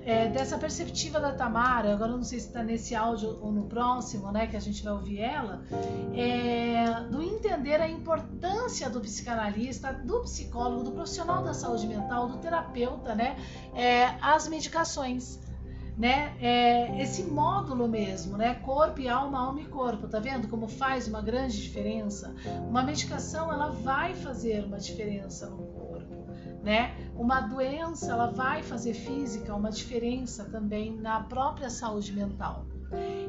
é, 0.06 0.28
dessa 0.28 0.58
perceptiva 0.58 1.20
da 1.20 1.32
Tamara, 1.32 1.94
agora 1.94 2.12
não 2.12 2.24
sei 2.24 2.40
se 2.40 2.48
está 2.48 2.62
nesse 2.62 2.94
áudio 2.94 3.40
ou 3.42 3.52
no 3.52 3.64
próximo, 3.66 4.32
né, 4.32 4.48
que 4.48 4.58
a 4.58 4.60
gente 4.60 4.84
vai 4.84 4.94
ouvir 4.94 5.20
ela, 5.20 5.64
é, 6.14 7.08
do 7.10 7.22
entender 7.22 7.80
a 7.80 7.88
importância 7.88 8.90
do 8.90 9.00
psicanalista, 9.00 9.94
do 9.94 10.20
psicólogo, 10.22 10.84
do 10.84 10.92
profissional 10.92 11.44
da 11.44 11.54
saúde 11.54 11.88
mental, 11.88 12.28
do 12.28 12.38
terapeuta, 12.38 13.16
né, 13.16 13.38
é, 13.74 14.16
as 14.22 14.48
medicações. 14.48 15.40
Né, 15.96 16.36
é, 16.42 17.02
esse 17.04 17.24
módulo 17.24 17.88
mesmo, 17.88 18.36
né, 18.36 18.56
corpo 18.56 19.00
e 19.00 19.08
alma, 19.08 19.40
alma 19.40 19.62
e 19.62 19.66
corpo, 19.66 20.08
tá 20.08 20.20
vendo 20.20 20.48
como 20.48 20.68
faz 20.68 21.08
uma 21.08 21.22
grande 21.22 21.62
diferença? 21.62 22.34
Uma 22.68 22.82
medicação 22.82 23.54
ela 23.54 23.70
vai 23.70 24.16
fazer 24.16 24.66
uma 24.66 24.80
diferença 24.80 25.48
no 25.52 25.58
corpo 25.58 25.84
né? 26.64 26.96
Uma 27.16 27.42
doença 27.42 28.12
ela 28.12 28.28
vai 28.28 28.64
fazer 28.64 28.94
física 28.94 29.54
uma 29.54 29.70
diferença 29.70 30.46
também 30.46 30.96
na 30.96 31.20
própria 31.20 31.70
saúde 31.70 32.14
mental. 32.14 32.66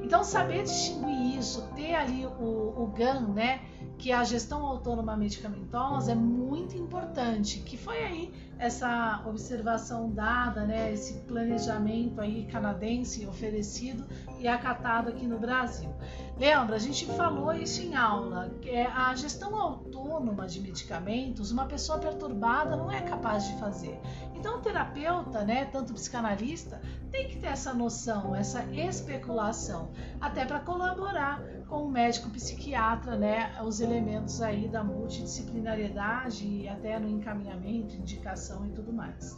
Então 0.02 0.22
saber 0.22 0.62
distinguir 0.62 1.38
isso, 1.38 1.66
ter 1.74 1.94
ali 1.94 2.26
o, 2.26 2.82
o 2.82 2.92
GAN, 2.94 3.32
né, 3.34 3.60
que 3.98 4.12
a 4.12 4.24
gestão 4.24 4.64
autônoma 4.64 5.16
medicamentosa, 5.16 6.12
é 6.12 6.14
muito 6.14 6.76
importante. 6.76 7.60
Que 7.60 7.76
foi 7.76 7.98
aí 7.98 8.32
essa 8.58 9.22
observação 9.26 10.10
dada, 10.10 10.64
né, 10.64 10.92
esse 10.92 11.20
planejamento 11.20 12.20
aí 12.20 12.46
canadense 12.46 13.26
oferecido 13.26 14.06
e 14.38 14.46
acatado 14.46 15.08
aqui 15.10 15.26
no 15.26 15.38
Brasil. 15.38 15.90
Lembra, 16.38 16.76
a 16.76 16.78
gente 16.78 17.06
falou 17.06 17.52
isso 17.52 17.80
em 17.80 17.94
aula, 17.94 18.50
que 18.60 18.70
é 18.70 18.86
a 18.86 19.14
gestão 19.14 19.54
autônoma 19.54 20.46
de 20.46 20.60
medicamentos, 20.60 21.50
uma 21.50 21.66
pessoa 21.66 21.98
perturbada 21.98 22.76
não 22.76 22.90
é 22.90 23.00
capaz 23.00 23.46
de 23.46 23.58
fazer. 23.58 24.00
Então, 24.34 24.58
o 24.58 24.60
terapeuta, 24.60 25.44
né, 25.44 25.64
tanto 25.66 25.90
o 25.90 25.94
psicanalista, 25.94 26.80
tem 27.10 27.28
que 27.28 27.38
ter 27.38 27.46
essa 27.46 27.72
noção, 27.72 28.34
essa 28.34 28.64
especulação, 28.72 29.90
até 30.20 30.44
para 30.44 30.60
colaborar 30.60 31.40
com 31.74 31.86
o 31.86 31.90
médico 31.90 32.30
psiquiatra, 32.30 33.16
né, 33.16 33.60
os 33.64 33.80
elementos 33.80 34.40
aí 34.40 34.68
da 34.68 34.84
multidisciplinariedade 34.84 36.46
e 36.46 36.68
até 36.68 37.00
no 37.00 37.08
encaminhamento, 37.08 37.96
indicação 37.96 38.64
e 38.64 38.70
tudo 38.70 38.92
mais. 38.92 39.36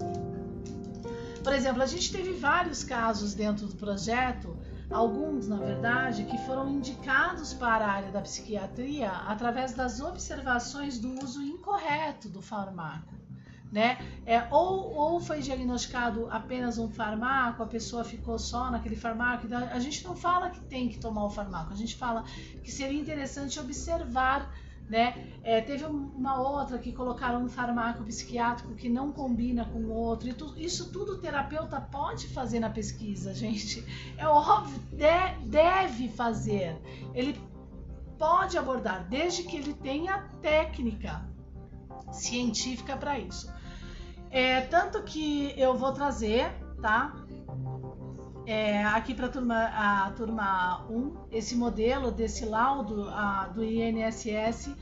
Por 1.42 1.54
exemplo, 1.54 1.82
a 1.82 1.86
gente 1.86 2.12
teve 2.12 2.34
vários 2.34 2.84
casos 2.84 3.32
dentro 3.32 3.66
do 3.66 3.74
projeto 3.76 4.54
alguns, 4.90 5.48
na 5.48 5.56
verdade, 5.56 6.24
que 6.24 6.36
foram 6.44 6.68
indicados 6.68 7.54
para 7.54 7.86
a 7.86 7.90
área 7.90 8.12
da 8.12 8.20
psiquiatria 8.20 9.10
através 9.10 9.72
das 9.72 10.00
observações 10.00 10.98
do 10.98 11.18
uso 11.24 11.42
incorreto 11.42 12.28
do 12.28 12.42
fármaco. 12.42 13.14
Né? 13.70 13.98
É, 14.24 14.46
ou, 14.50 14.94
ou 14.94 15.20
foi 15.20 15.40
diagnosticado 15.40 16.28
apenas 16.30 16.78
um 16.78 16.88
fármaco, 16.88 17.62
a 17.62 17.66
pessoa 17.66 18.04
ficou 18.04 18.38
só 18.38 18.70
naquele 18.70 18.96
fármaco. 18.96 19.46
Então, 19.46 19.58
a 19.58 19.78
gente 19.80 20.04
não 20.04 20.14
fala 20.14 20.50
que 20.50 20.60
tem 20.60 20.88
que 20.88 20.98
tomar 20.98 21.24
o 21.24 21.30
fármaco, 21.30 21.72
a 21.72 21.76
gente 21.76 21.96
fala 21.96 22.24
que 22.62 22.70
seria 22.70 22.98
interessante 22.98 23.58
observar 23.58 24.50
né? 24.88 25.32
É, 25.42 25.60
teve 25.60 25.84
uma 25.84 26.40
outra 26.40 26.78
que 26.78 26.92
colocaram 26.92 27.42
um 27.42 27.48
farmaco 27.48 28.04
psiquiátrico 28.04 28.74
que 28.74 28.88
não 28.88 29.12
combina 29.12 29.64
com 29.64 29.80
o 29.80 29.92
outro. 29.92 30.32
Tu, 30.32 30.54
isso 30.56 30.92
tudo 30.92 31.14
o 31.14 31.18
terapeuta 31.18 31.80
pode 31.80 32.28
fazer 32.28 32.60
na 32.60 32.70
pesquisa, 32.70 33.34
gente. 33.34 33.84
É 34.16 34.26
óbvio, 34.26 34.78
de, 34.92 35.48
deve 35.48 36.08
fazer. 36.08 36.80
Ele 37.14 37.40
pode 38.18 38.56
abordar, 38.56 39.06
desde 39.08 39.42
que 39.42 39.56
ele 39.56 39.74
tenha 39.74 40.22
técnica 40.40 41.28
científica 42.12 42.96
para 42.96 43.18
isso. 43.18 43.52
É, 44.36 44.60
tanto 44.60 45.02
que 45.02 45.54
eu 45.56 45.74
vou 45.78 45.94
trazer, 45.94 46.52
tá? 46.82 47.16
É, 48.44 48.84
aqui 48.84 49.14
para 49.14 49.30
turma, 49.30 49.64
a 49.72 50.10
turma 50.10 50.84
1, 50.90 51.14
esse 51.32 51.56
modelo 51.56 52.10
desse 52.10 52.44
laudo 52.44 53.08
a, 53.08 53.48
do 53.48 53.64
INSS 53.64 54.76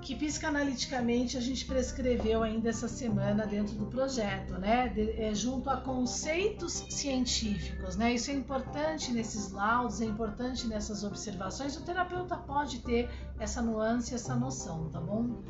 que 0.00 0.14
psicanaliticamente 0.14 1.36
a 1.36 1.42
gente 1.42 1.66
prescreveu 1.66 2.42
ainda 2.42 2.70
essa 2.70 2.88
semana 2.88 3.46
dentro 3.46 3.74
do 3.74 3.84
projeto, 3.84 4.54
né? 4.54 4.88
De, 4.88 5.10
é, 5.10 5.34
junto 5.34 5.68
a 5.68 5.76
conceitos 5.76 6.86
científicos, 6.88 7.96
né? 7.96 8.14
Isso 8.14 8.30
é 8.30 8.34
importante 8.34 9.12
nesses 9.12 9.52
laudos, 9.52 10.00
é 10.00 10.06
importante 10.06 10.66
nessas 10.66 11.04
observações. 11.04 11.76
O 11.76 11.82
terapeuta 11.82 12.34
pode 12.34 12.78
ter 12.78 13.10
essa 13.38 13.60
nuance, 13.60 14.14
essa 14.14 14.34
noção, 14.34 14.88
tá 14.88 14.98
bom? 14.98 15.42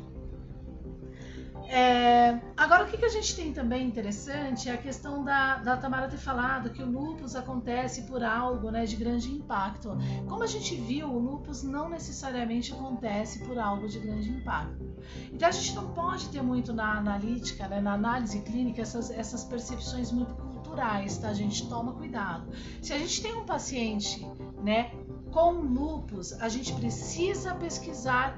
É, 1.73 2.37
agora, 2.57 2.83
o 2.83 2.87
que, 2.87 2.97
que 2.97 3.05
a 3.05 3.09
gente 3.09 3.33
tem 3.33 3.53
também 3.53 3.87
interessante 3.87 4.67
é 4.67 4.73
a 4.73 4.77
questão 4.77 5.23
da, 5.23 5.55
da 5.55 5.77
Tamara 5.77 6.09
ter 6.09 6.17
falado 6.17 6.69
que 6.69 6.83
o 6.83 6.85
lupus 6.85 7.33
acontece 7.33 8.01
por 8.01 8.21
algo 8.21 8.69
né, 8.69 8.85
de 8.85 8.97
grande 8.97 9.31
impacto. 9.31 9.97
Como 10.27 10.43
a 10.43 10.47
gente 10.47 10.75
viu, 10.75 11.07
o 11.07 11.17
lupus 11.17 11.63
não 11.63 11.87
necessariamente 11.87 12.73
acontece 12.73 13.39
por 13.45 13.57
algo 13.57 13.87
de 13.87 13.99
grande 13.99 14.29
impacto. 14.29 14.85
Então, 15.31 15.47
a 15.47 15.51
gente 15.51 15.73
não 15.73 15.93
pode 15.93 16.27
ter 16.27 16.41
muito 16.41 16.73
na 16.73 16.97
analítica, 16.97 17.65
né, 17.69 17.79
na 17.79 17.93
análise 17.93 18.41
clínica, 18.41 18.81
essas, 18.81 19.09
essas 19.09 19.45
percepções 19.45 20.11
muito 20.11 20.33
culturais, 20.35 21.19
tá? 21.19 21.29
A 21.29 21.33
gente 21.33 21.69
toma 21.69 21.93
cuidado. 21.93 22.51
Se 22.81 22.91
a 22.91 22.97
gente 22.97 23.21
tem 23.21 23.33
um 23.33 23.45
paciente 23.45 24.27
né, 24.61 24.91
com 25.31 25.53
lupus, 25.53 26.33
a 26.33 26.49
gente 26.49 26.73
precisa 26.73 27.55
pesquisar 27.55 28.37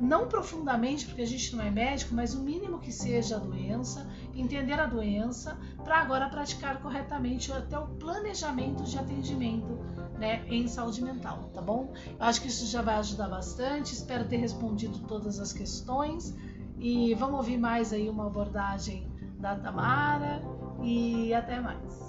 não 0.00 0.28
profundamente, 0.28 1.06
porque 1.06 1.22
a 1.22 1.26
gente 1.26 1.54
não 1.56 1.64
é 1.64 1.70
médico, 1.70 2.14
mas 2.14 2.34
o 2.34 2.42
mínimo 2.42 2.78
que 2.78 2.92
seja 2.92 3.36
a 3.36 3.38
doença, 3.38 4.06
entender 4.34 4.78
a 4.78 4.86
doença, 4.86 5.58
para 5.82 6.00
agora 6.00 6.28
praticar 6.28 6.80
corretamente 6.80 7.52
até 7.52 7.78
o 7.78 7.86
planejamento 7.88 8.82
de 8.84 8.98
atendimento 8.98 9.78
né, 10.18 10.44
em 10.48 10.66
saúde 10.66 11.02
mental, 11.02 11.50
tá 11.54 11.60
bom? 11.60 11.92
Eu 12.18 12.24
acho 12.24 12.40
que 12.40 12.48
isso 12.48 12.66
já 12.66 12.82
vai 12.82 12.96
ajudar 12.96 13.28
bastante, 13.28 13.92
espero 13.92 14.26
ter 14.26 14.36
respondido 14.36 14.98
todas 15.00 15.38
as 15.38 15.52
questões 15.52 16.34
e 16.78 17.14
vamos 17.14 17.36
ouvir 17.36 17.58
mais 17.58 17.92
aí 17.92 18.08
uma 18.08 18.26
abordagem 18.26 19.10
da 19.38 19.56
Tamara 19.56 20.42
e 20.82 21.32
até 21.34 21.60
mais. 21.60 22.05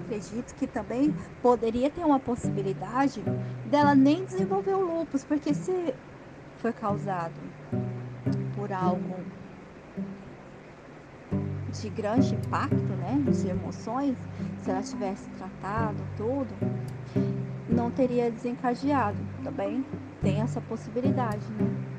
Acredito 0.00 0.54
que 0.54 0.66
também 0.66 1.14
poderia 1.42 1.90
ter 1.90 2.04
uma 2.04 2.18
possibilidade 2.18 3.22
dela 3.70 3.94
nem 3.94 4.24
desenvolver 4.24 4.74
o 4.74 4.80
lupus, 4.80 5.24
porque 5.24 5.54
se 5.54 5.94
foi 6.58 6.72
causado 6.72 7.40
por 8.56 8.72
algo 8.72 9.16
de 11.80 11.88
grande 11.90 12.34
impacto, 12.34 12.74
né, 12.74 13.22
de 13.30 13.48
emoções, 13.48 14.16
se 14.58 14.70
ela 14.70 14.82
tivesse 14.82 15.28
tratado 15.30 16.02
tudo, 16.16 16.54
não 17.68 17.90
teria 17.90 18.30
desencadeado, 18.30 19.18
também 19.44 19.84
tem 20.20 20.40
essa 20.40 20.60
possibilidade, 20.60 21.46
né? 21.52 21.89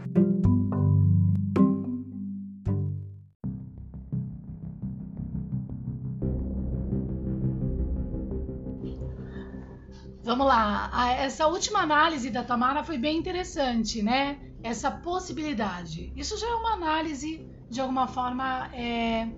Vamos 10.41 10.55
lá. 10.55 10.89
Essa 11.19 11.45
última 11.45 11.81
análise 11.81 12.31
da 12.31 12.43
Tamara 12.43 12.83
foi 12.83 12.97
bem 12.97 13.15
interessante, 13.15 14.01
né? 14.01 14.39
Essa 14.63 14.89
possibilidade. 14.89 16.11
Isso 16.15 16.35
já 16.35 16.47
é 16.47 16.55
uma 16.55 16.73
análise, 16.73 17.47
de 17.69 17.79
alguma 17.79 18.07
forma, 18.07 18.67
é, 18.73 19.29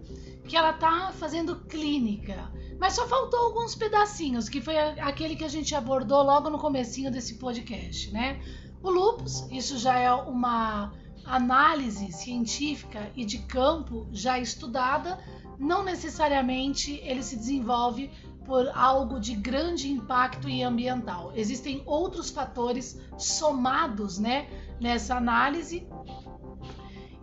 que 0.47 0.55
ela 0.55 0.71
tá 0.71 1.11
fazendo 1.11 1.57
clínica. 1.65 2.49
Mas 2.79 2.93
só 2.93 3.05
faltou 3.05 3.37
alguns 3.37 3.75
pedacinhos, 3.75 4.47
que 4.47 4.61
foi 4.61 4.77
aquele 4.77 5.35
que 5.35 5.43
a 5.43 5.49
gente 5.49 5.75
abordou 5.75 6.23
logo 6.23 6.49
no 6.49 6.57
comecinho 6.57 7.11
desse 7.11 7.33
podcast, 7.35 8.09
né? 8.13 8.39
O 8.81 8.89
lupus, 8.89 9.45
isso 9.51 9.77
já 9.77 9.99
é 9.99 10.13
uma 10.13 10.93
análise 11.25 12.13
científica 12.13 13.11
e 13.13 13.25
de 13.25 13.39
campo 13.39 14.07
já 14.13 14.39
estudada, 14.39 15.19
não 15.59 15.83
necessariamente 15.83 16.93
ele 17.03 17.23
se 17.23 17.35
desenvolve 17.35 18.09
por 18.45 18.69
algo 18.73 19.19
de 19.19 19.35
grande 19.35 19.89
impacto 19.89 20.47
ambiental. 20.47 21.31
Existem 21.35 21.81
outros 21.85 22.29
fatores 22.29 22.99
somados, 23.17 24.19
né, 24.19 24.47
nessa 24.79 25.15
análise 25.15 25.87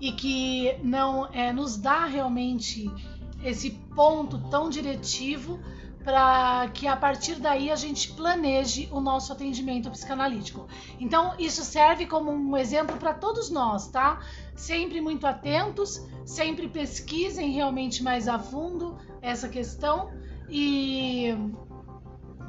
e 0.00 0.12
que 0.12 0.76
não 0.82 1.26
é, 1.26 1.52
nos 1.52 1.76
dá 1.76 2.06
realmente 2.06 2.90
esse 3.44 3.70
ponto 3.94 4.38
tão 4.50 4.70
diretivo 4.70 5.60
para 6.02 6.68
que 6.72 6.86
a 6.86 6.96
partir 6.96 7.34
daí 7.34 7.70
a 7.70 7.76
gente 7.76 8.12
planeje 8.12 8.88
o 8.90 9.00
nosso 9.00 9.32
atendimento 9.32 9.90
psicanalítico. 9.90 10.66
Então, 10.98 11.34
isso 11.38 11.62
serve 11.62 12.06
como 12.06 12.30
um 12.30 12.56
exemplo 12.56 12.96
para 12.96 13.12
todos 13.12 13.50
nós, 13.50 13.88
tá? 13.88 14.20
Sempre 14.54 15.00
muito 15.02 15.26
atentos, 15.26 16.02
sempre 16.24 16.68
pesquisem 16.68 17.52
realmente 17.52 18.02
mais 18.02 18.28
a 18.28 18.38
fundo 18.38 18.96
essa 19.20 19.48
questão 19.48 20.10
e 20.50 21.34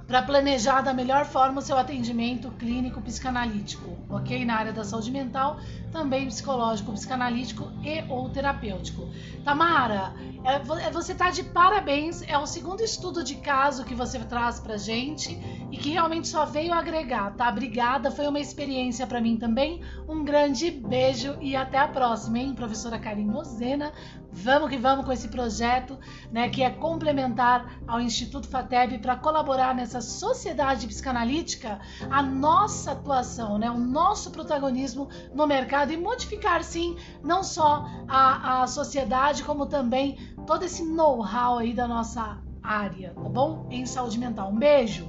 para 0.07 0.23
planejar 0.23 0.81
da 0.81 0.93
melhor 0.93 1.25
forma 1.25 1.59
o 1.59 1.61
seu 1.61 1.77
atendimento 1.77 2.51
clínico 2.51 2.99
psicanalítico, 3.01 3.97
ok? 4.09 4.43
Na 4.43 4.55
área 4.55 4.73
da 4.73 4.83
saúde 4.83 5.09
mental, 5.09 5.57
também 5.91 6.27
psicológico, 6.27 6.91
psicanalítico 6.93 7.71
e 7.83 8.03
ou 8.09 8.29
terapêutico. 8.29 9.07
Tamara, 9.43 10.13
é, 10.43 10.55
é, 10.87 10.91
você 10.91 11.11
está 11.11 11.29
de 11.29 11.43
parabéns, 11.43 12.23
é 12.23 12.37
o 12.37 12.47
segundo 12.47 12.81
estudo 12.81 13.23
de 13.23 13.35
caso 13.35 13.83
que 13.83 13.93
você 13.93 14.17
traz 14.19 14.59
para 14.59 14.77
gente 14.77 15.39
e 15.71 15.77
que 15.77 15.91
realmente 15.91 16.27
só 16.27 16.45
veio 16.45 16.73
agregar, 16.73 17.35
tá? 17.35 17.49
Obrigada, 17.49 18.09
foi 18.09 18.27
uma 18.27 18.39
experiência 18.39 19.05
para 19.05 19.21
mim 19.21 19.37
também. 19.37 19.81
Um 20.07 20.23
grande 20.23 20.71
beijo 20.71 21.37
e 21.39 21.55
até 21.55 21.77
a 21.77 21.87
próxima, 21.87 22.39
hein, 22.39 22.53
professora 22.55 22.97
Karim 22.97 23.25
Mozena. 23.25 23.91
Vamos 24.33 24.69
que 24.69 24.77
vamos 24.77 25.05
com 25.05 25.11
esse 25.11 25.27
projeto, 25.27 25.99
né, 26.31 26.47
que 26.47 26.63
é 26.63 26.69
complementar 26.69 27.81
ao 27.85 27.99
Instituto 27.99 28.47
FATEB 28.47 28.99
para 28.99 29.17
colaborar 29.17 29.75
nessa 29.75 29.99
sociedade 29.99 30.87
psicanalítica, 30.87 31.81
a 32.09 32.23
nossa 32.23 32.93
atuação, 32.93 33.57
né, 33.57 33.69
o 33.69 33.77
nosso 33.77 34.31
protagonismo 34.31 35.09
no 35.35 35.45
mercado 35.81 35.93
e 35.93 35.97
modificar, 35.97 36.63
sim, 36.63 36.95
não 37.23 37.43
só 37.43 37.85
a, 38.07 38.63
a 38.63 38.67
sociedade, 38.67 39.43
como 39.43 39.65
também 39.65 40.17
todo 40.45 40.63
esse 40.63 40.83
know-how 40.83 41.57
aí 41.57 41.73
da 41.73 41.87
nossa 41.87 42.39
área, 42.61 43.13
tá 43.13 43.29
bom? 43.29 43.67
Em 43.69 43.85
saúde 43.85 44.19
mental. 44.19 44.51
Um 44.51 44.57
beijo! 44.57 45.07